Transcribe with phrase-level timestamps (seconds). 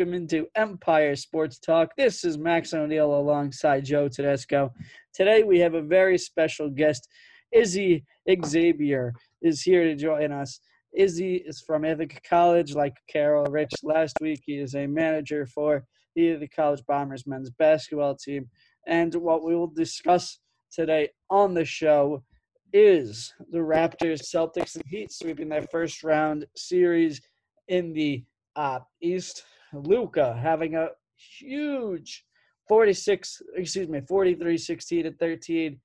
[0.00, 1.94] welcome into Empire Sports Talk.
[1.94, 4.72] This is Max O'Neill alongside Joe Tedesco.
[5.12, 7.06] Today we have a very special guest.
[7.52, 10.58] Izzy Egziabher is here to join us.
[10.94, 14.40] Izzy is from Ithaca College, like Carol Rich last week.
[14.46, 15.84] He is a manager for
[16.16, 18.48] the Ithaca College Bombers men's basketball team.
[18.86, 20.38] And what we will discuss
[20.72, 22.22] today on the show
[22.72, 27.20] is the Raptors, Celtics, and Heat sweeping their first round series
[27.68, 28.24] in the
[28.56, 29.44] uh, East.
[29.72, 32.24] Luka having a huge
[32.68, 35.80] 46, excuse me, 43 16 to 13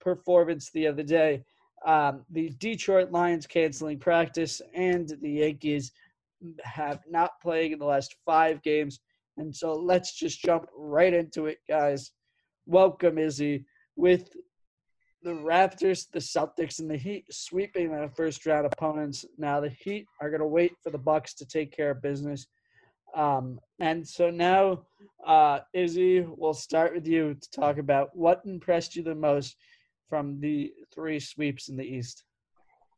[0.00, 1.42] performance the other day.
[1.84, 5.92] Um, the Detroit Lions canceling practice, and the Yankees
[6.62, 9.00] have not playing in the last five games.
[9.36, 12.12] And so let's just jump right into it, guys.
[12.66, 14.30] Welcome, Izzy, with
[15.22, 19.24] the Raptors, the Celtics, and the Heat sweeping their first round opponents.
[19.38, 22.46] Now the Heat are going to wait for the Bucks to take care of business.
[23.14, 24.82] Um, and so now,
[25.26, 29.56] uh, Izzy, we'll start with you to talk about what impressed you the most
[30.08, 32.24] from the three sweeps in the East.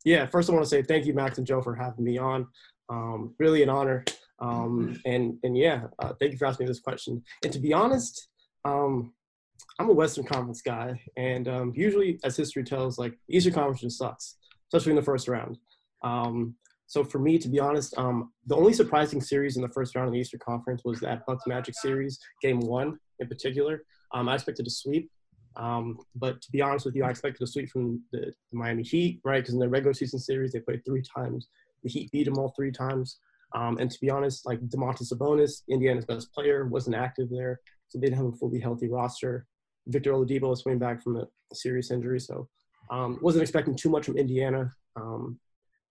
[0.04, 2.46] Yeah, first I want to say thank you, Max and Joe, for having me on.
[2.88, 4.04] Um, really an honor.
[4.40, 7.22] Um, and and yeah, uh, thank you for asking me this question.
[7.44, 8.28] And to be honest,
[8.64, 9.12] um,
[9.78, 13.98] I'm a Western Conference guy, and um, usually, as history tells, like Eastern Conference just
[13.98, 14.36] sucks,
[14.68, 15.58] especially in the first round.
[16.02, 16.54] Um,
[16.88, 20.08] so for me, to be honest, um, the only surprising series in the first round
[20.08, 23.82] of the Eastern Conference was that Bucks Magic series, Game One in particular.
[24.14, 25.10] Um, I expected a sweep,
[25.56, 28.82] um, but to be honest with you, I expected a sweep from the, the Miami
[28.82, 29.40] Heat, right?
[29.40, 31.48] Because in the regular season series, they played three times.
[31.84, 33.18] The Heat beat them all three times.
[33.54, 37.98] Um, and to be honest, like Domantas Sabonis, Indiana's best player, wasn't active there, so
[37.98, 39.46] they didn't have a fully healthy roster.
[39.88, 42.48] Victor Oladipo is coming back from a serious injury, so
[42.90, 44.72] um, wasn't expecting too much from Indiana.
[44.96, 45.38] Um,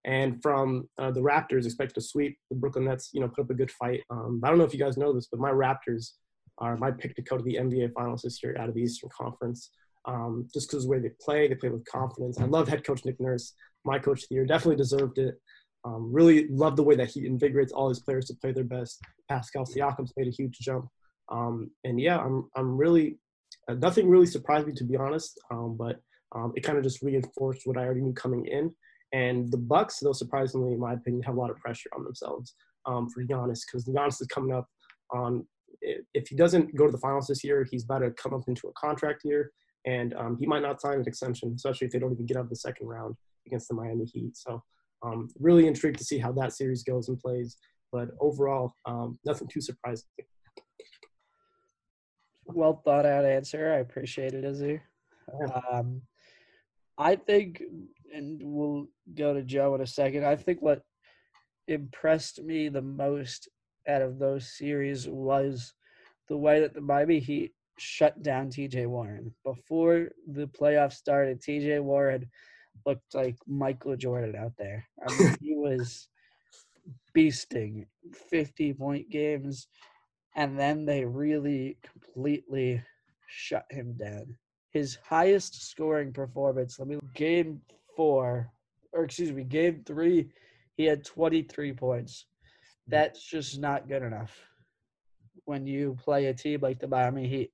[0.07, 3.11] and from uh, the Raptors, expected to sweep the Brooklyn Nets.
[3.13, 4.01] You know, put up a good fight.
[4.09, 6.13] Um, I don't know if you guys know this, but my Raptors
[6.59, 9.09] are my pick to go to the NBA Finals this year out of the Eastern
[9.15, 9.69] Conference.
[10.05, 12.39] Um, just because of the way they play, they play with confidence.
[12.39, 15.35] I love head coach Nick Nurse, my coach of the year, definitely deserved it.
[15.83, 18.99] Um, really love the way that he invigorates all his players to play their best.
[19.29, 20.87] Pascal Siakam's made a huge jump.
[21.29, 23.17] Um, and yeah, I'm, I'm really
[23.67, 25.99] uh, nothing really surprised me to be honest, um, but
[26.33, 28.73] um, it kind of just reinforced what I already knew coming in.
[29.13, 32.55] And the Bucks, though surprisingly, in my opinion, have a lot of pressure on themselves
[32.85, 34.67] um, for Giannis because Giannis is coming up
[35.13, 35.45] on.
[36.13, 38.67] If he doesn't go to the finals this year, he's about to come up into
[38.67, 39.51] a contract year,
[39.85, 42.43] and um, he might not sign an extension, especially if they don't even get out
[42.43, 44.35] of the second round against the Miami Heat.
[44.35, 44.61] So,
[45.03, 47.57] um, really intrigued to see how that series goes and plays.
[47.91, 50.07] But overall, um, nothing too surprising
[52.53, 53.73] well thought out answer.
[53.73, 54.79] I appreciate it, Izzy.
[55.71, 56.01] Um,
[56.97, 57.61] I think,
[58.13, 60.25] and we'll go to Joe in a second.
[60.25, 60.81] I think what
[61.67, 63.49] impressed me the most
[63.87, 65.73] out of those series was
[66.27, 69.33] the way that the Miami Heat shut down TJ Warren.
[69.43, 72.29] Before the playoffs started, TJ Warren
[72.85, 74.87] looked like Michael Jordan out there.
[75.07, 76.09] I mean, he was
[77.15, 77.85] beasting
[78.29, 79.67] 50 point games
[80.35, 82.81] and then they really completely
[83.27, 84.37] shut him down.
[84.71, 87.61] His highest scoring performance, let me game
[87.97, 88.49] four,
[88.93, 90.29] or excuse me, game three,
[90.77, 92.27] he had 23 points.
[92.87, 94.31] That's just not good enough
[95.43, 97.51] when you play a team like the Miami Heat,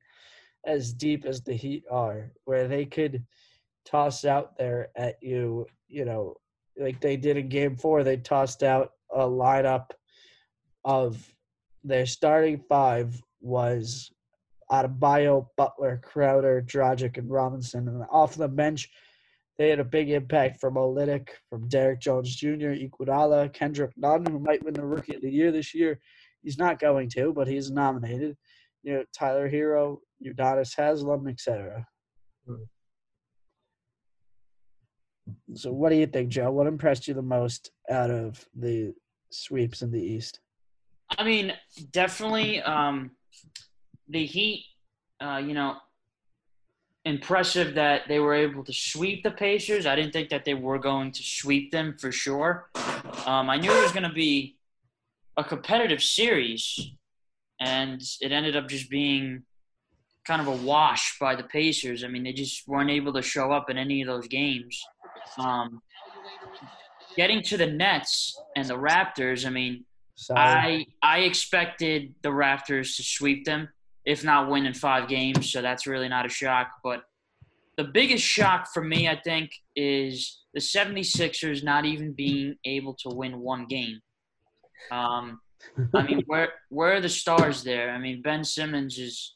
[0.65, 3.23] as deep as the Heat are, where they could
[3.85, 6.35] toss out there at you, you know,
[6.77, 9.91] like they did in game four, they tossed out a lineup
[10.85, 11.33] of
[11.83, 14.11] their starting five was
[14.71, 17.87] Adebayo, Butler, Crowder, Dragic, and Robinson.
[17.87, 18.89] And off the bench,
[19.57, 24.39] they had a big impact from Olynyk, from Derrick Jones Jr., Iguodala, Kendrick Nunn, who
[24.39, 25.99] might win the Rookie of the Year this year.
[26.41, 28.35] He's not going to, but he's nominated.
[28.81, 31.85] You know, Tyler Herro, Udonis Haslem, etc.
[35.53, 36.51] So, what do you think, Joe?
[36.51, 38.93] What impressed you the most out of the
[39.31, 40.39] sweeps in the East?
[41.17, 41.53] I mean,
[41.91, 43.11] definitely um,
[44.09, 44.65] the Heat,
[45.21, 45.77] uh, you know,
[47.05, 49.85] impressive that they were able to sweep the Pacers.
[49.85, 52.69] I didn't think that they were going to sweep them for sure.
[53.25, 54.57] Um, I knew it was going to be
[55.35, 56.91] a competitive series,
[57.59, 59.43] and it ended up just being
[60.25, 62.03] kind of a wash by the Pacers.
[62.03, 64.81] I mean, they just weren't able to show up in any of those games.
[65.37, 65.81] Um,
[67.17, 69.83] getting to the Nets and the Raptors, I mean,
[70.37, 73.67] I I expected the Raptors to sweep them,
[74.05, 75.51] if not win in five games.
[75.51, 76.71] So that's really not a shock.
[76.83, 77.03] But
[77.77, 83.09] the biggest shock for me, I think, is the 76ers not even being able to
[83.09, 83.99] win one game.
[84.91, 85.39] Um,
[85.93, 87.91] I mean, where where are the stars there?
[87.91, 89.35] I mean, Ben Simmons is,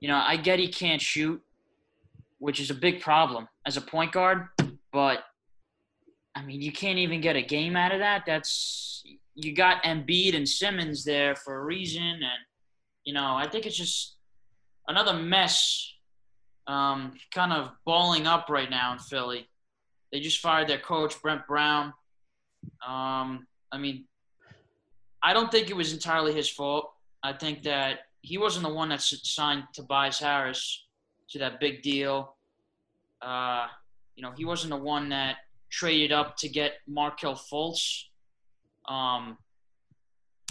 [0.00, 1.40] you know, I get he can't shoot,
[2.38, 4.48] which is a big problem as a point guard,
[4.92, 5.20] but
[6.34, 8.24] I mean, you can't even get a game out of that.
[8.26, 9.02] That's
[9.34, 12.42] you got Embiid and Simmons there for a reason, and
[13.08, 14.16] you know, I think it's just
[14.86, 15.94] another mess,
[16.66, 19.48] um, kind of balling up right now in Philly.
[20.12, 21.94] They just fired their coach Brett Brown.
[22.86, 24.04] Um, I mean,
[25.22, 26.92] I don't think it was entirely his fault.
[27.22, 30.84] I think that he wasn't the one that signed Tobias Harris
[31.30, 32.36] to that big deal.
[33.22, 33.68] Uh,
[34.16, 35.36] you know, he wasn't the one that
[35.70, 38.02] traded up to get Markelle Fultz.
[38.86, 39.38] Um,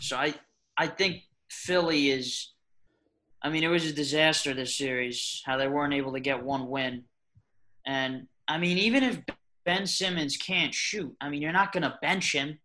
[0.02, 0.34] so I,
[0.76, 2.52] I think Philly is.
[3.42, 6.68] I mean, it was a disaster this series how they weren't able to get one
[6.68, 7.04] win,
[7.86, 9.20] and I mean, even if
[9.66, 12.60] Ben Simmons can't shoot, I mean, you're not going to bench him.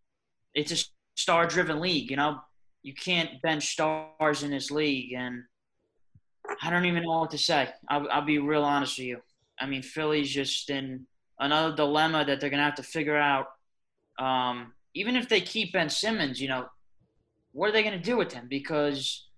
[0.54, 0.84] It's a
[1.16, 2.10] star driven league.
[2.10, 2.40] You know,
[2.82, 5.42] you can't bench stars in this league, and
[6.62, 7.68] I don't even know what to say.
[7.88, 9.20] I'll, I'll be real honest with you.
[9.60, 11.06] I mean, Philly's just in
[11.38, 13.46] another dilemma that they're gonna have to figure out.
[14.18, 16.66] Um, even if they keep Ben Simmons, you know,
[17.52, 18.46] what are they gonna do with him?
[18.48, 19.28] Because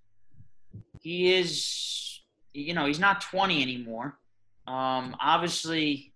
[1.01, 2.23] he is,
[2.53, 4.19] you know, he's not 20 anymore.
[4.67, 6.13] Um, obviously,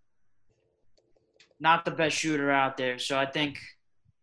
[1.60, 2.98] not the best shooter out there.
[2.98, 3.58] So I think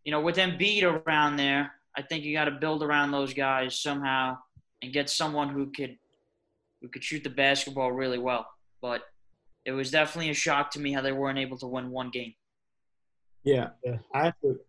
[0.06, 3.81] you know, with Embiid around there, I think you got to build around those guys
[3.81, 4.38] somehow
[4.81, 5.98] and get someone who could
[6.81, 8.48] who could shoot the basketball really well.
[8.81, 9.01] But
[9.66, 12.36] it was definitely a shock to me how they weren't able to win one game.
[13.44, 13.69] Yeah,
[14.13, 14.60] I have to.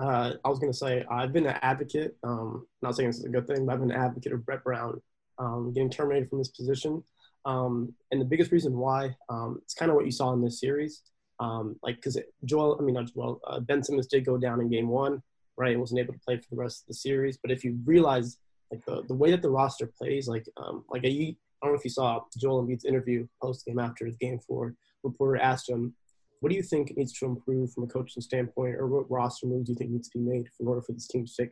[0.00, 2.16] Uh, I was gonna say I've been an advocate.
[2.22, 4.64] Um, not saying this is a good thing, but I've been an advocate of Brett
[4.64, 5.00] Brown
[5.38, 7.02] um, getting terminated from his position.
[7.44, 10.60] Um, and the biggest reason why um, it's kind of what you saw in this
[10.60, 11.02] series.
[11.38, 14.68] Um, like, because Joel, I mean, not Joel, uh, Ben Simmons did go down in
[14.68, 15.22] game one,
[15.56, 15.78] right?
[15.78, 17.38] Wasn't able to play for the rest of the series.
[17.42, 18.36] But if you realize,
[18.70, 21.78] like, the, the way that the roster plays, like, um, like I, I don't know
[21.78, 24.74] if you saw Joel Embiid's interview post game after game four.
[25.02, 25.94] Reporter asked him,
[26.40, 29.66] "What do you think needs to improve from a coaching standpoint, or what roster moves
[29.66, 31.50] do you think needs to be made in order for this team to take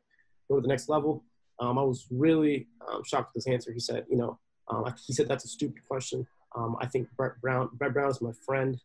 [0.49, 1.25] go to the next level?"
[1.61, 3.73] Um, I was really um, shocked with his answer.
[3.73, 4.39] He said, "You know,
[4.69, 6.27] um, he said that's a stupid question.
[6.55, 8.81] Um, I think Brett Brown, Brett Brown is my friend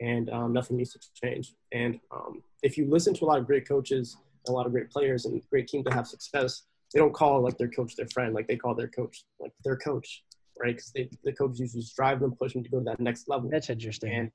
[0.00, 1.54] and um, nothing needs to change.
[1.72, 4.16] And um, if you listen to a lot of great coaches,
[4.48, 6.62] a lot of great players, and great teams that have success,
[6.92, 9.76] they don't call like their coach their friend, like they call their coach like their
[9.76, 10.24] coach,
[10.58, 10.74] right?
[10.74, 13.50] Because the coach usually just drive them, push them to go to that next level.
[13.50, 14.12] That's interesting.
[14.12, 14.30] And,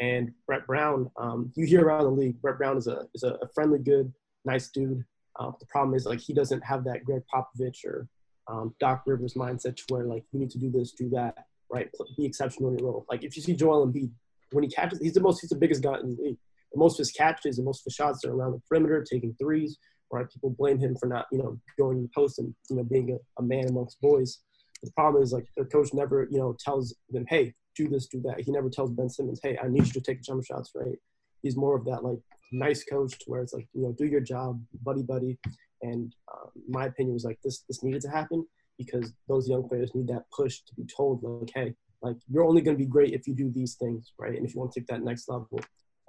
[0.00, 3.38] and Brett Brown, um, you hear around the league, Brett Brown is a is a
[3.54, 4.12] friendly, good,
[4.44, 5.04] nice dude.
[5.38, 8.08] Uh, the problem is like he doesn't have that Gregg Popovich or
[8.48, 11.88] um, Doc Rivers mindset to where like you need to do this, do that, right?
[12.16, 13.06] Be exceptional in your role.
[13.08, 14.10] Like if you see Joel Embiid
[14.52, 16.38] when he catches, he's the most, he's the biggest guy in the league.
[16.72, 19.34] And most of his catches and most of his shots are around the perimeter, taking
[19.34, 19.78] threes.
[20.10, 20.30] Right?
[20.30, 23.10] People blame him for not, you know, going in the post and you know being
[23.12, 24.38] a, a man amongst boys.
[24.82, 28.20] The problem is like their coach never, you know, tells them, hey, do this, do
[28.22, 28.40] that.
[28.40, 30.98] He never tells Ben Simmons, hey, I need you to take jump shots, right?
[31.42, 32.18] He's more of that like
[32.52, 35.38] nice coach to where it's like, you know, do your job, buddy, buddy.
[35.82, 38.46] And uh, my opinion was like this, this needed to happen
[38.76, 42.62] because those young players need that push to be told like, hey, like you're only
[42.62, 44.36] going to be great if you do these things, right?
[44.36, 45.60] And if you want to take that next level,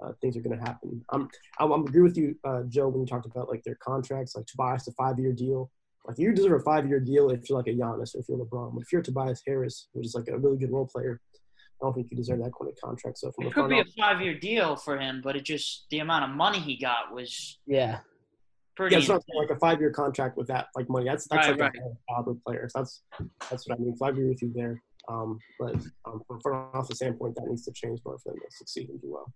[0.02, 1.04] uh, things are going to happen.
[1.10, 4.34] I'm, I'm, I'm agree with you, uh, Joe, when you talked about like their contracts,
[4.34, 5.70] like Tobias, a five-year deal.
[6.06, 8.72] Like you deserve a five-year deal if you're like a Giannis or if you're LeBron.
[8.74, 11.20] But if you're Tobias Harris, which is like a really good role player,
[11.82, 13.18] I don't think you deserve that kind of contract.
[13.18, 16.24] So from it could be a five-year deal for him, but it just the amount
[16.24, 18.00] of money he got was yeah.
[18.76, 21.06] Pretty yeah, it's not like a five-year contract with that like money.
[21.06, 21.82] That's that's right, like right.
[21.82, 22.68] a father player.
[22.70, 23.02] So that's
[23.50, 23.96] that's what I mean.
[23.96, 24.82] Five years with you there.
[25.08, 25.74] Um, but
[26.06, 29.00] um, from front office standpoint, that needs to change more for them to succeed and
[29.00, 29.32] do well.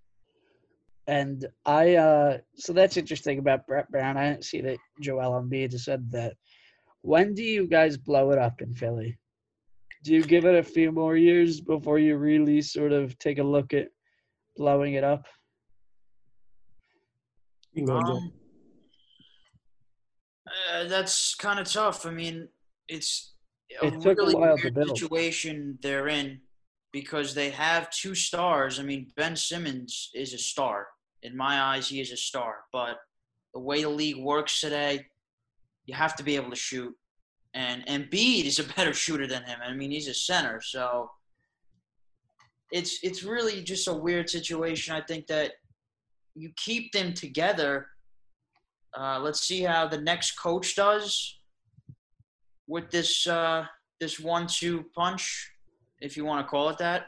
[1.07, 4.17] And I, uh, so that's interesting about Brett Brown.
[4.17, 6.35] I didn't see that Joel Embiid just said that.
[7.03, 9.19] When do you guys blow it up in Philly?
[10.05, 13.43] Do you give it a few more years before you really sort of take a
[13.43, 13.89] look at
[14.55, 15.27] blowing it up?
[17.89, 18.33] Um,
[20.47, 22.05] uh, that's kind of tough.
[22.05, 22.49] I mean,
[22.87, 23.33] it's
[23.83, 26.39] a it took really a while to situation they're in
[26.93, 28.79] because they have two stars.
[28.79, 30.87] I mean, Ben Simmons is a star.
[31.23, 32.65] In my eyes, he is a star.
[32.75, 32.99] But
[33.55, 35.07] the way the league works today,
[35.87, 36.95] you have to be able to shoot.
[37.55, 39.59] And Embiid is a better shooter than him.
[39.65, 41.11] I mean, he's a center, so
[42.73, 44.95] it's it's really just a weird situation.
[44.95, 45.53] I think that
[46.35, 47.87] you keep them together.
[48.99, 51.39] Uh, let's see how the next coach does
[52.67, 53.65] with this uh,
[54.01, 55.53] this one-two punch,
[56.01, 57.07] if you want to call it that,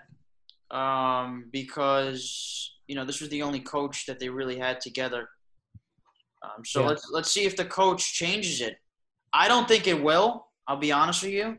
[0.71, 5.29] um, because you know this was the only coach that they really had together.
[6.43, 6.89] Um, so yeah.
[6.89, 8.77] let's let's see if the coach changes it.
[9.37, 10.47] I don't think it will.
[10.67, 11.59] I'll be honest with you,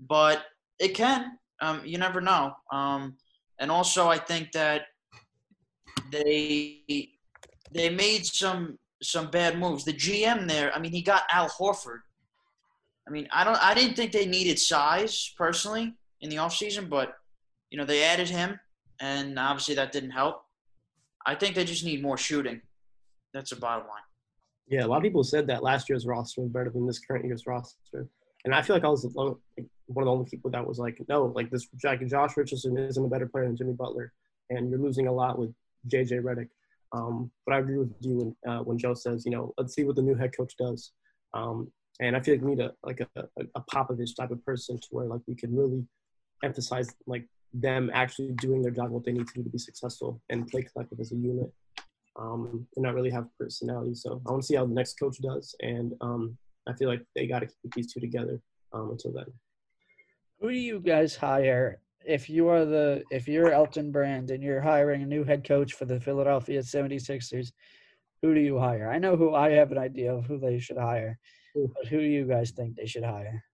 [0.00, 0.44] but
[0.78, 1.38] it can.
[1.60, 2.54] Um, you never know.
[2.72, 3.16] Um,
[3.58, 4.82] and also, I think that
[6.10, 7.10] they
[7.72, 9.84] they made some some bad moves.
[9.84, 12.00] The GM there, I mean, he got Al Horford.
[13.06, 17.12] I mean, I don't I didn't think they needed size personally in the offseason, but
[17.70, 18.58] you know, they added him
[19.00, 20.42] and obviously that didn't help.
[21.26, 22.62] I think they just need more shooting.
[23.34, 24.07] That's the bottom line.
[24.68, 27.24] Yeah, a lot of people said that last year's roster was better than this current
[27.24, 28.08] year's roster.
[28.44, 29.36] And I feel like I was one of
[29.94, 33.26] the only people that was like, no, like this Jack Josh Richardson isn't a better
[33.26, 34.12] player than Jimmy Butler,
[34.50, 35.52] and you're losing a lot with
[35.88, 36.48] JJ Redick.
[36.92, 39.84] Um, but I agree with you when, uh, when Joe says, you know, let's see
[39.84, 40.92] what the new head coach does.
[41.34, 41.70] Um,
[42.00, 44.78] and I feel like we need a like a, a, a Popovich type of person
[44.78, 45.84] to where like we can really
[46.44, 50.20] emphasize like them actually doing their job, what they need to do to be successful
[50.30, 51.52] and play collective as a unit.
[52.18, 53.94] Um, and not really have personality.
[53.94, 57.02] So I want to see how the next coach does, and um, I feel like
[57.14, 58.40] they got to keep these two together
[58.72, 59.26] um, until then.
[60.40, 64.60] Who do you guys hire if you are the if you're Elton Brand and you're
[64.60, 67.52] hiring a new head coach for the Philadelphia 76ers?
[68.22, 68.90] Who do you hire?
[68.90, 71.18] I know who I have an idea of who they should hire,
[71.54, 73.44] but who do you guys think they should hire?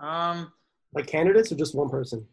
[0.00, 0.52] Um,
[0.94, 2.26] like candidates or just one person?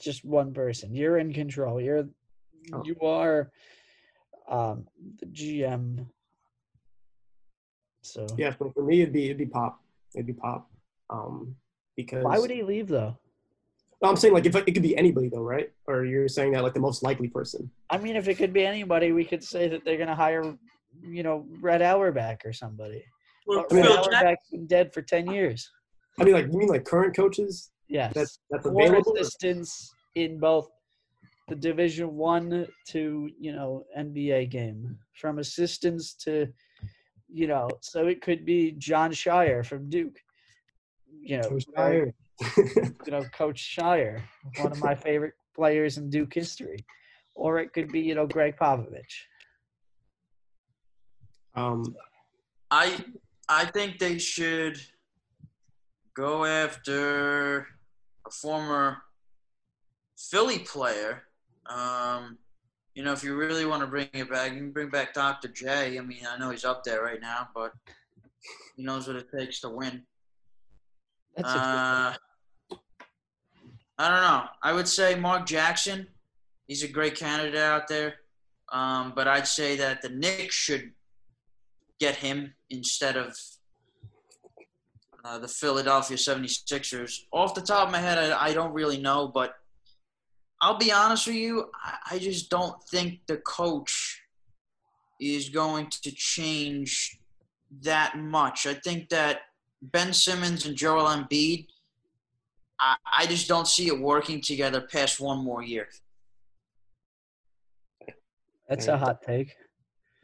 [0.00, 0.94] Just one person.
[0.94, 1.80] You're in control.
[1.80, 2.08] You're
[2.72, 2.82] oh.
[2.84, 3.50] you are
[4.48, 4.86] um,
[5.20, 6.06] the GM.
[8.02, 9.80] So yeah, for, for me it'd be it'd be Pop.
[10.14, 10.70] It'd be Pop.
[11.10, 11.56] Um,
[11.96, 13.16] because why would he leave though?
[14.02, 15.72] I'm saying like if it could be anybody though, right?
[15.86, 17.70] Or you're saying that like the most likely person?
[17.90, 20.56] I mean, if it could be anybody, we could say that they're gonna hire,
[21.02, 23.04] you know, Red Auerbach or somebody.
[23.46, 25.70] Well, I mean, Red Auerbach's been dead for ten years.
[26.20, 27.70] I mean, like you mean like current coaches?
[27.88, 28.12] Yes.
[28.14, 29.02] That's that's available.
[29.02, 30.68] Four assistants in both
[31.48, 36.48] the Division One to you know NBA game, from assistants to,
[37.28, 40.18] you know, so it could be Jon Scheyer from Duke.
[41.20, 42.12] You know, Scheyer.
[43.06, 44.20] you know, Coach Scheyer,
[44.58, 46.84] one of my favorite players in Duke history,
[47.34, 49.24] or it could be you know Gregg Popovich.
[51.54, 51.94] Um,
[52.70, 53.04] I
[53.48, 54.80] I think they should
[56.14, 57.68] go after
[58.26, 58.98] a former
[60.18, 61.22] Philly player.
[61.68, 62.38] Um,
[62.94, 65.48] you know, if you really want to bring it back, you can bring back Dr.
[65.48, 65.98] J.
[65.98, 67.72] I mean, I know he's up there right now, but
[68.76, 70.02] he knows what it takes to win.
[71.36, 72.14] That's uh,
[73.98, 74.44] I don't know.
[74.62, 76.06] I would say Mark Jackson.
[76.66, 78.14] He's a great candidate out there.
[78.72, 80.92] Um, but I'd say that the Knicks should
[82.00, 83.36] get him instead of
[85.24, 87.20] uh, the Philadelphia 76ers.
[87.32, 89.54] Off the top of my head, I, I, don't really know, but
[90.66, 94.20] I'll be honest with you, I, I just don't think the coach
[95.20, 97.20] is going to change
[97.82, 98.66] that much.
[98.66, 99.42] I think that
[99.80, 101.68] Ben Simmons and Joel Embiid,
[102.80, 105.86] I, I just don't see it working together past one more year.
[108.68, 109.54] That's a hot take.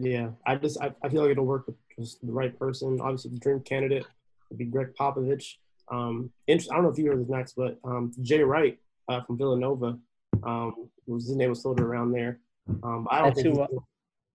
[0.01, 3.01] Yeah, I just I, I feel like it'll work with just the right person.
[3.01, 4.07] Obviously, the dream candidate
[4.49, 5.55] would be Gregg Popovich.
[5.89, 8.77] Um, I don't know if you heard this next, but um, Jay Wright
[9.09, 9.99] uh, from Villanova,
[10.45, 12.41] um, was his name was floated around there.
[12.83, 13.85] Um, I don't that's think who,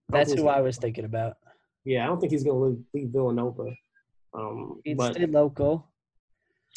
[0.08, 1.36] that's who I was thinking about.
[1.84, 3.70] Yeah, I don't think he's going to leave, leave Villanova.
[4.34, 5.88] Um, he's but, local.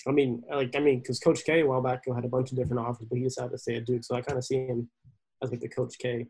[0.07, 2.57] I mean, like I mean, because Coach K a while back had a bunch of
[2.57, 4.03] different offers, but he decided to stay at Duke.
[4.03, 4.89] So I kind of see him
[5.43, 6.27] as like the Coach K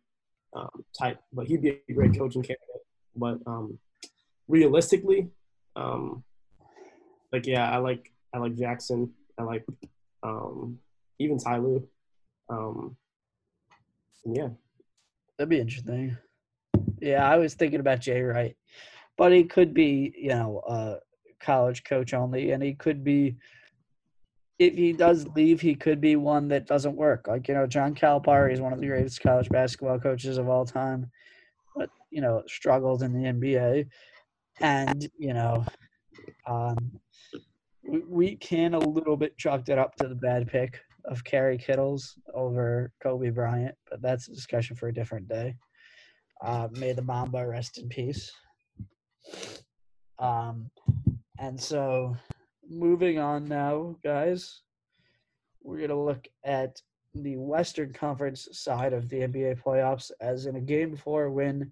[0.55, 1.20] um, type.
[1.31, 2.86] But he'd be a great coaching candidate.
[3.15, 3.77] But um,
[4.48, 5.29] realistically,
[5.75, 6.24] um,
[7.31, 9.12] like yeah, I like I like Jackson.
[9.39, 9.65] I like
[10.24, 10.79] um,
[11.20, 11.79] even Tyler.
[12.51, 12.98] Um,
[14.25, 14.50] yeah,
[15.38, 16.17] that'd be interesting.
[17.00, 18.55] Yeah, I was thinking about Jay Wright,
[19.17, 20.98] but he could be you know a
[21.39, 23.38] college coach only, and he could be.
[24.60, 27.27] If he does leave, he could be one that doesn't work.
[27.27, 30.65] Like you know, John Calipari is one of the greatest college basketball coaches of all
[30.65, 31.10] time,
[31.75, 33.88] but you know struggled in the NBA,
[34.60, 35.65] and you know,
[36.46, 37.00] um,
[37.84, 42.17] we can a little bit chalk it up to the bad pick of Kerry Kittles
[42.34, 45.55] over Kobe Bryant, but that's a discussion for a different day.
[46.43, 48.31] Uh, may the Mamba rest in peace.
[50.20, 50.70] Um,
[51.39, 52.15] and so,
[52.67, 54.62] moving on now, guys,
[55.63, 56.81] we're going to look at
[57.13, 61.72] the Western Conference side of the NBA playoffs as in a game before win,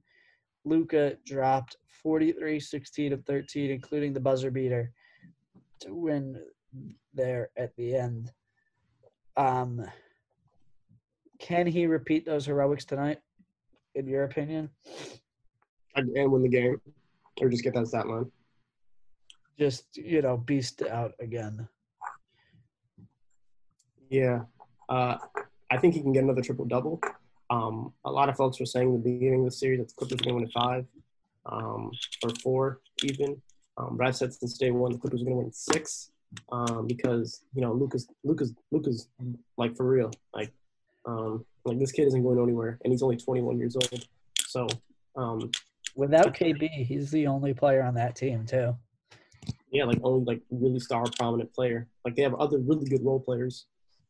[0.65, 4.91] Luka dropped 43 16 of 13, including the buzzer beater
[5.81, 6.41] to win
[7.13, 8.31] there at the end.
[9.39, 9.85] Um,
[11.39, 13.19] can he repeat those heroics tonight,
[13.95, 14.69] in your opinion?
[15.95, 16.81] And win the game.
[17.41, 18.29] or just get that stat line.
[19.57, 21.69] Just you know, beast out again.
[24.09, 24.41] Yeah,
[24.89, 25.15] uh,
[25.71, 26.99] I think he can get another triple double.
[27.49, 29.93] Um, a lot of folks were saying at the beginning of the series that the
[29.93, 30.85] Clippers going to win in five
[31.45, 31.91] um,
[32.23, 33.41] or four even.
[33.77, 36.11] Um, but I said since day one the Clippers are going to win six
[36.51, 39.07] um, because you know Lucas Lucas Lucas
[39.57, 40.51] like for real like
[41.05, 44.07] um, like this kid isn't going anywhere and he's only 21 years old.
[44.39, 44.67] So
[45.15, 45.51] um,
[45.95, 48.75] Without KB, he's the only player on that team too.
[49.71, 51.87] yeah, like only like really star prominent player.
[52.05, 53.65] Like they have other really good role players,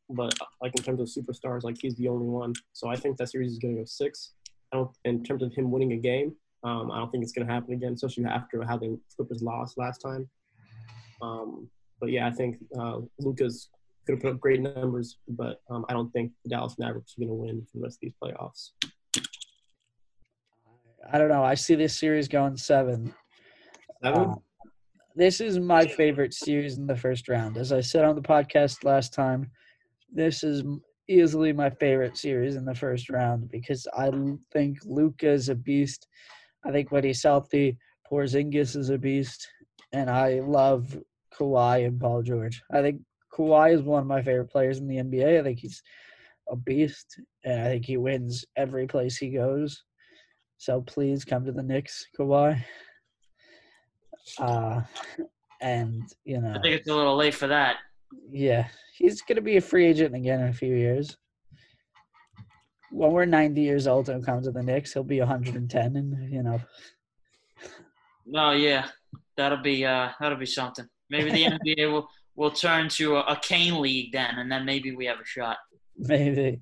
[0.10, 2.54] but like in terms of superstars, like he's the only one.
[2.74, 4.34] So I think that series is going to go six.
[4.72, 4.92] I don't.
[5.06, 7.74] In terms of him winning a game, um, I don't think it's going to happen
[7.74, 10.30] again, especially after how the Clippers lost last time.
[11.22, 13.70] Um, but yeah, I think uh, Luka's
[14.08, 17.22] going to put up great numbers, but um, I don't think the Dallas Mavericks are
[17.22, 18.72] going to win for the rest of these playoffs.
[21.12, 21.44] I don't know.
[21.44, 23.13] I see this series going seven.
[24.03, 24.22] Seven?
[24.22, 24.36] Uh,
[25.15, 27.58] this is my favorite series in the first round.
[27.58, 29.50] As I said on the podcast last time,
[30.12, 30.63] this is
[31.08, 34.12] easily my favorite series in the first round because I
[34.53, 36.08] think Luka is a beast.
[36.65, 37.77] I think when he's healthy,
[38.10, 39.48] Porzingis is a beast,
[39.91, 40.98] and I love
[41.38, 42.62] Kawhi and Paul George.
[42.72, 43.02] I think
[43.34, 45.40] Kawhi is one of my favorite players in the NBA.
[45.40, 45.82] I think he's
[46.50, 49.84] a beast, and I think he wins every place he goes.
[50.58, 52.62] So please come to the Knicks, Kawhi.
[54.38, 54.82] Uh,
[55.62, 57.78] and you know, I think it's a little late for that.
[58.30, 61.18] yeah, he's gonna be a free agent again in a few years.
[62.92, 66.42] When we're 90 years old and come to the Knicks, he'll be 110, and you
[66.44, 66.60] know,
[68.26, 68.88] No, yeah,
[69.38, 70.88] that'll be uh, that'll be something.
[71.10, 74.96] Maybe the NBA will will turn to a, a Kane league then, and then maybe
[74.96, 75.58] we have a shot.
[75.98, 76.62] maybe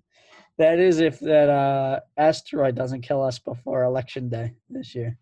[0.57, 5.17] that is if that uh, asteroid doesn't kill us before election day this year.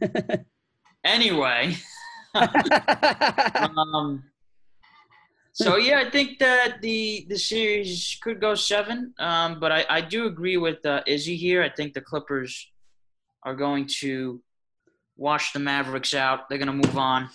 [1.06, 1.76] Anyway,
[2.34, 4.24] um,
[5.52, 9.14] so yeah, I think that the the series could go seven.
[9.20, 11.62] Um, but I, I do agree with uh, Izzy here.
[11.62, 12.72] I think the Clippers
[13.44, 14.42] are going to
[15.16, 16.48] wash the Mavericks out.
[16.48, 17.28] They're going to move on.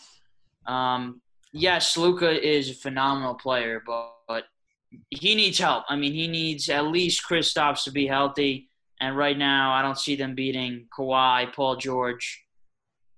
[0.71, 4.43] Um, yes, Luka is a phenomenal player, but, but
[5.09, 5.83] he needs help.
[5.89, 8.69] I mean, he needs at least Chris Kristaps to be healthy.
[9.01, 12.45] And right now, I don't see them beating Kawhi, Paul George.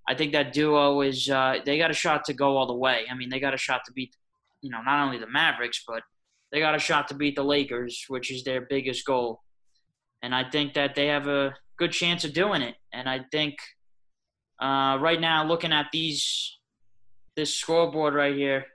[0.07, 3.03] I think that duo is uh, they got a shot to go all the way.
[3.09, 4.15] I mean, they got a shot to beat,
[4.61, 6.01] you know, not only the Mavericks, but
[6.51, 9.41] they got a shot to beat the Lakers, which is their biggest goal.
[10.21, 12.75] And I think that they have a good chance of doing it.
[12.91, 13.55] And I think
[14.61, 16.57] uh, right now, looking at these
[17.35, 18.65] this scoreboard right here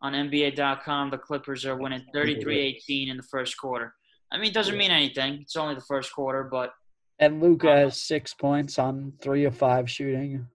[0.00, 3.94] on NBA.com, the Clippers are winning 33-18 in the first quarter.
[4.32, 5.34] I mean, it doesn't mean anything.
[5.42, 6.72] It's only the first quarter, but
[7.18, 10.46] and Luka has six points on three of five shooting.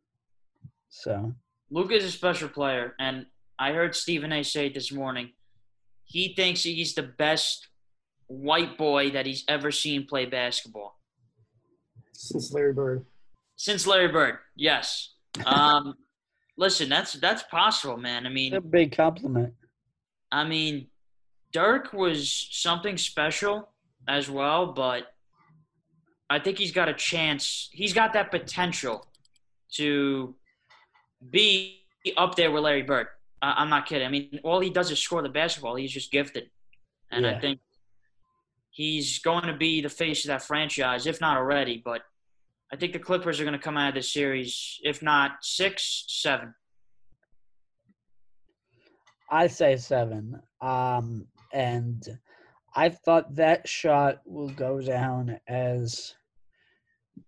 [0.90, 1.34] So
[1.70, 3.26] Luka is a special player, and
[3.60, 4.44] I heard Stephen A.
[4.44, 5.32] say it this morning.
[6.06, 7.68] He thinks he's the best
[8.28, 11.00] white boy that he's ever seen play basketball
[12.14, 13.06] Since Larry Bird.
[13.56, 14.36] since Larry Bird.
[14.56, 15.14] Yes.
[15.46, 15.94] Um,
[16.58, 18.26] listen, that's that's possible, man.
[18.26, 19.54] I mean, a big compliment.
[20.32, 20.88] I mean,
[21.54, 23.70] Dirk was something special
[24.08, 25.08] as well, but
[26.30, 27.70] I think he's got a chance.
[27.72, 29.08] He's got that potential
[29.74, 30.36] to
[31.30, 31.82] be
[32.18, 33.08] up there with Larry Bird.
[33.42, 34.08] Uh, I'm not kidding.
[34.08, 35.76] I mean, all he does is score the basketball.
[35.76, 36.50] He's just gifted,
[37.12, 37.60] and I think
[38.72, 41.82] he's going to be the face of that franchise, if not already.
[41.84, 42.02] But
[42.72, 46.06] I think the Clippers are going to come out of this series, if not six,
[46.08, 46.54] seven.
[49.30, 50.42] I say seven.
[50.62, 52.04] Um, and
[52.76, 56.16] I thought that shot will go down as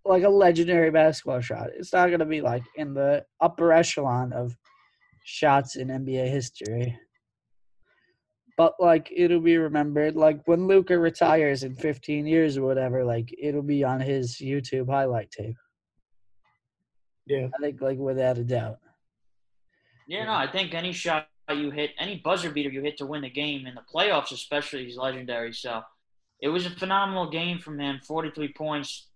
[0.05, 1.69] like a legendary basketball shot.
[1.77, 4.55] It's not going to be like in the upper echelon of
[5.23, 6.97] shots in NBA history.
[8.59, 13.33] But like it'll be remembered like when Luka retires in 15 years or whatever like
[13.41, 15.55] it'll be on his YouTube highlight tape.
[17.25, 17.47] Yeah.
[17.55, 18.79] I think like without a doubt.
[20.09, 23.21] Yeah, no, I think any shot you hit, any buzzer beater you hit to win
[23.21, 25.53] the game in the playoffs, especially, is legendary.
[25.53, 25.81] So
[26.41, 28.01] it was a phenomenal game from him.
[28.05, 29.07] 43 points,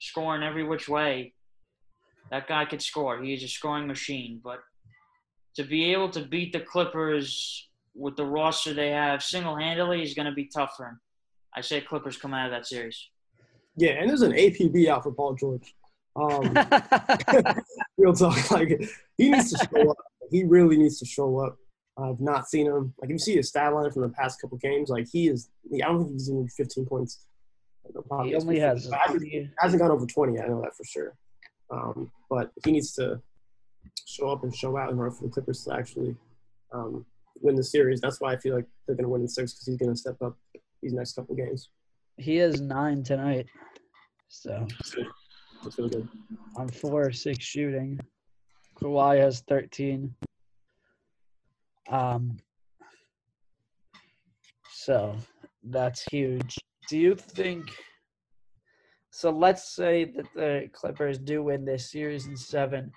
[0.00, 1.34] scoring every which way.
[2.32, 3.22] That guy could score.
[3.22, 4.40] He is a scoring machine.
[4.42, 4.58] But
[5.54, 7.69] to be able to beat the Clippers
[8.00, 11.00] with the roster they have single handedly is going to be tough for him.
[11.54, 13.08] I say Clippers come out of that series.
[13.76, 15.74] Yeah, and there's an APB out for Paul George.
[16.16, 16.42] Um,
[17.98, 18.80] real talk, like
[19.16, 19.96] he needs to show up.
[20.30, 21.56] He really needs to show up.
[21.98, 22.94] I've not seen him.
[23.00, 25.50] Like if you see his stat line from the past couple games, like he is.
[25.72, 27.26] I don't think he's even 15 points.
[28.24, 30.40] he only has hasn't, hasn't gone over 20.
[30.40, 31.14] I know that for sure.
[31.70, 33.20] Um, but he needs to
[34.06, 36.16] show up and show out in order for the Clippers to actually
[36.72, 37.04] um,
[37.40, 38.00] win the series.
[38.00, 39.96] That's why I feel like they're going to win in six because he's going to
[39.96, 40.36] step up
[40.82, 41.70] these next couple games.
[42.16, 43.46] He has nine tonight,
[44.28, 44.66] so
[45.62, 46.08] That's really good.
[46.56, 47.98] on four or six shooting.
[48.80, 50.14] Kawhi has thirteen.
[51.88, 52.36] Um.
[54.72, 55.16] So
[55.64, 56.58] that's huge.
[56.88, 57.70] Do you think?
[59.10, 62.92] So let's say that the Clippers do win this series in seven.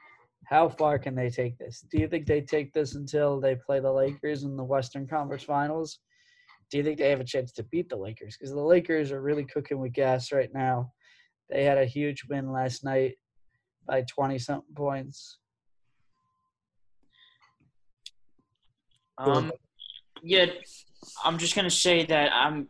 [0.45, 1.86] How far can they take this?
[1.91, 5.43] Do you think they take this until they play the Lakers in the Western Conference
[5.43, 5.99] Finals?
[6.69, 8.36] Do you think they have a chance to beat the Lakers?
[8.38, 10.91] Because the Lakers are really cooking with gas right now.
[11.49, 13.13] They had a huge win last night
[13.88, 15.38] by 20 something points.
[19.17, 19.51] Um,
[20.23, 20.47] yeah,
[21.23, 22.67] I'm just gonna say that I'm.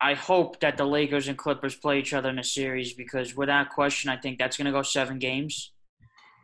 [0.00, 3.70] I hope that the Lakers and Clippers play each other in a series because, without
[3.70, 5.72] question, I think that's gonna go seven games.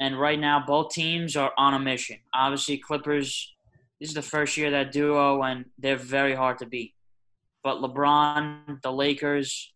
[0.03, 2.17] And right now, both teams are on a mission.
[2.35, 3.55] Obviously, Clippers.
[4.01, 6.93] This is the first year that duo, and they're very hard to beat.
[7.63, 9.73] But LeBron, the Lakers,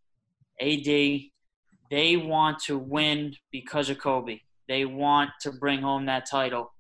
[0.60, 4.40] AD, they want to win because of Kobe.
[4.66, 6.74] They want to bring home that title.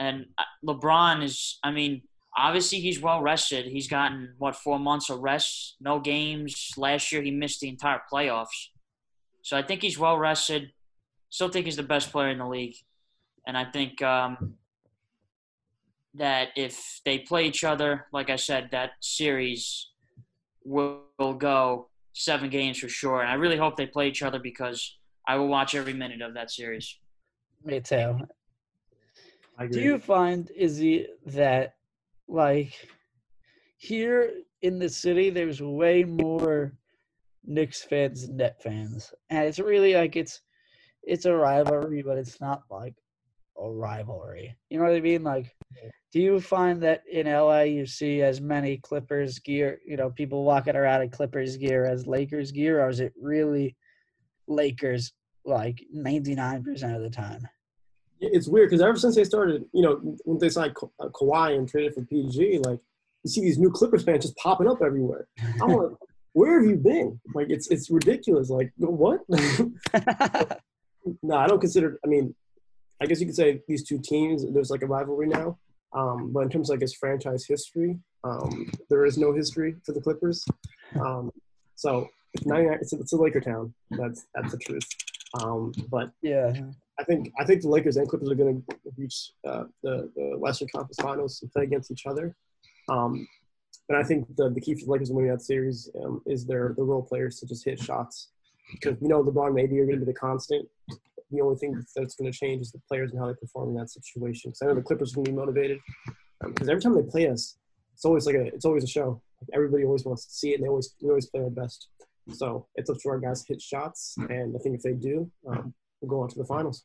[0.00, 2.02] And uh, LeBron is, I mean,
[2.36, 3.66] obviously he's well rested.
[3.66, 6.72] He's gotten, what, four months of rest, no games.
[6.76, 8.70] Last year he missed the entire playoffs.
[9.42, 10.72] So I think he's well rested.
[11.30, 12.76] Still think he's the best player in the league.
[13.46, 14.54] And I think um,
[16.14, 19.90] that if they play each other, like I said, that series
[20.64, 23.20] will, will go seven games for sure.
[23.20, 26.34] And I really hope they play each other because I will watch every minute of
[26.34, 26.98] that series.
[27.64, 28.20] Me too.
[29.70, 31.76] Do you find, Izzy, that
[32.28, 32.88] like
[33.78, 36.72] here in the city, there's way more
[37.44, 40.42] Knicks fans than Net fans, and it's really like it's
[41.06, 42.94] it's a rivalry, but it's not like
[43.58, 44.56] a rivalry.
[44.68, 45.22] You know what I mean?
[45.22, 45.54] Like,
[46.12, 50.44] do you find that in LA you see as many Clippers gear, you know, people
[50.44, 53.76] walking around in Clippers gear as Lakers gear, or is it really
[54.48, 55.12] Lakers
[55.44, 57.46] like ninety nine percent of the time?
[58.20, 61.56] it's weird because ever since they started, you know, when they signed Ka- uh, Kawhi
[61.56, 62.80] and traded for PG, like
[63.24, 65.26] you see these new Clippers fans just popping up everywhere.
[65.60, 65.90] I'm like,
[66.32, 67.20] where have you been?
[67.34, 68.50] Like it's it's ridiculous.
[68.50, 69.20] Like what?
[71.22, 71.98] no, I don't consider.
[72.04, 72.34] I mean,
[73.00, 74.44] I guess you could say these two teams.
[74.52, 75.58] There's like a rivalry now.
[75.92, 79.92] Um, but in terms of like its franchise history, um, there is no history for
[79.92, 80.44] the Clippers.
[81.00, 81.30] Um,
[81.74, 82.78] so it's 99.
[82.80, 83.72] It's a, it's a Laker town.
[83.90, 84.86] That's that's the truth.
[85.40, 86.52] Um, but yeah.
[86.98, 90.38] I think I think the Lakers and Clippers are going to reach uh, the, the
[90.38, 92.34] Western Conference Finals and play against each other.
[92.88, 93.26] Um,
[93.88, 96.74] and I think the, the key for the Lakers winning that series um, is their
[96.76, 98.28] the role players to just hit shots
[98.72, 100.68] because we know LeBron AD are going to be the constant.
[101.30, 103.74] The only thing that's going to change is the players and how they perform in
[103.76, 104.50] that situation.
[104.50, 105.78] Because I know the Clippers are going to be motivated
[106.44, 107.56] because every time they play us,
[107.94, 109.20] it's always like a it's always a show.
[109.40, 111.88] Like everybody always wants to see it, and they always we always play our best.
[112.32, 115.30] So it's up to our guys to hit shots, and I think if they do,
[115.48, 116.84] um, we'll go on to the finals.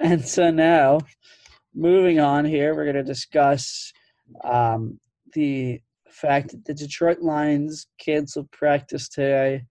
[0.00, 1.00] And so now,
[1.74, 3.92] moving on here, we're going to discuss
[4.44, 5.00] um,
[5.32, 9.64] the fact the Detroit Lions canceled practice today,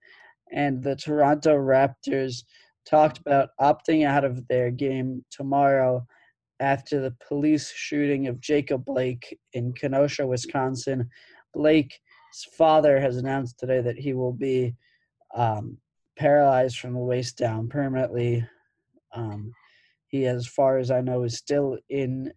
[0.52, 2.44] and the Toronto Raptors
[2.88, 6.06] talked about opting out of their game tomorrow
[6.60, 11.08] after the police shooting of Jacob Blake in Kenosha, Wisconsin.
[11.54, 11.98] Blake's
[12.56, 14.74] father has announced today that he will be
[15.34, 15.78] um,
[16.16, 18.44] paralyzed from the waist down permanently.
[19.14, 19.52] Um,
[20.08, 22.32] he, as far as I know, is still in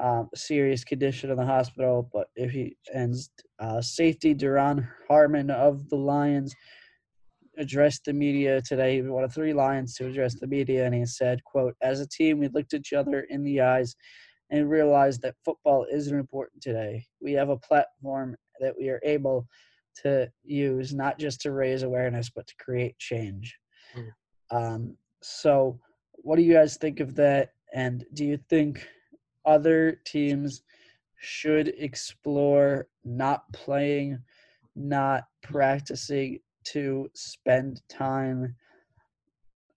[0.00, 2.08] um, serious condition in the hospital.
[2.12, 6.54] But if he ends, uh, safety Duron Harmon of the Lions
[7.58, 8.94] addressed the media today.
[8.96, 12.00] He was one of three Lions to address the media, and he said, "quote As
[12.00, 13.94] a team, we looked each other in the eyes
[14.50, 17.04] and realized that football isn't important today.
[17.20, 19.46] We have a platform that we are able."
[19.94, 23.58] to use not just to raise awareness but to create change
[23.94, 24.12] Mm.
[24.50, 25.78] um, so
[26.14, 28.88] what do you guys think of that and do you think
[29.44, 30.62] other teams
[31.18, 34.18] should explore not playing
[34.74, 38.54] not practicing to spend time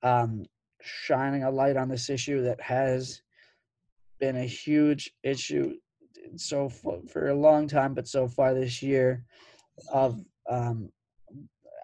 [0.01, 0.45] um,
[0.81, 3.21] shining a light on this issue that has
[4.19, 5.73] been a huge issue
[6.37, 9.23] so for, for a long time but so far this year
[9.91, 10.89] of um,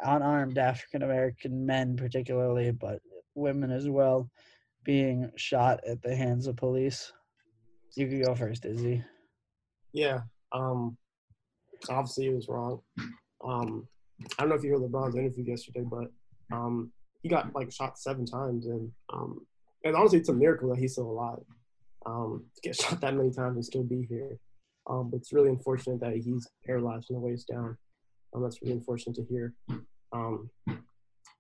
[0.04, 3.02] unarmed African American men, particularly, but
[3.36, 4.30] women as well,
[4.84, 7.12] being shot at the hands of police.
[7.96, 9.04] You could go first, Izzy.
[9.94, 10.22] Yeah.
[10.52, 10.98] Um,
[11.90, 12.82] obviously, it was wrong.
[13.44, 13.88] Um,
[14.38, 16.12] I don't know if you heard LeBron's interview yesterday, but
[16.52, 19.46] Um, he got like shot seven times, and um,
[19.86, 21.44] and honestly, it's a miracle that he's still alive.
[22.06, 24.38] Um, to get shot that many times and still be here.
[24.90, 27.78] Um, but it's really unfortunate that he's paralyzed from the waist down.
[28.34, 29.54] Um, that's really unfortunate to hear.
[30.12, 30.50] Um,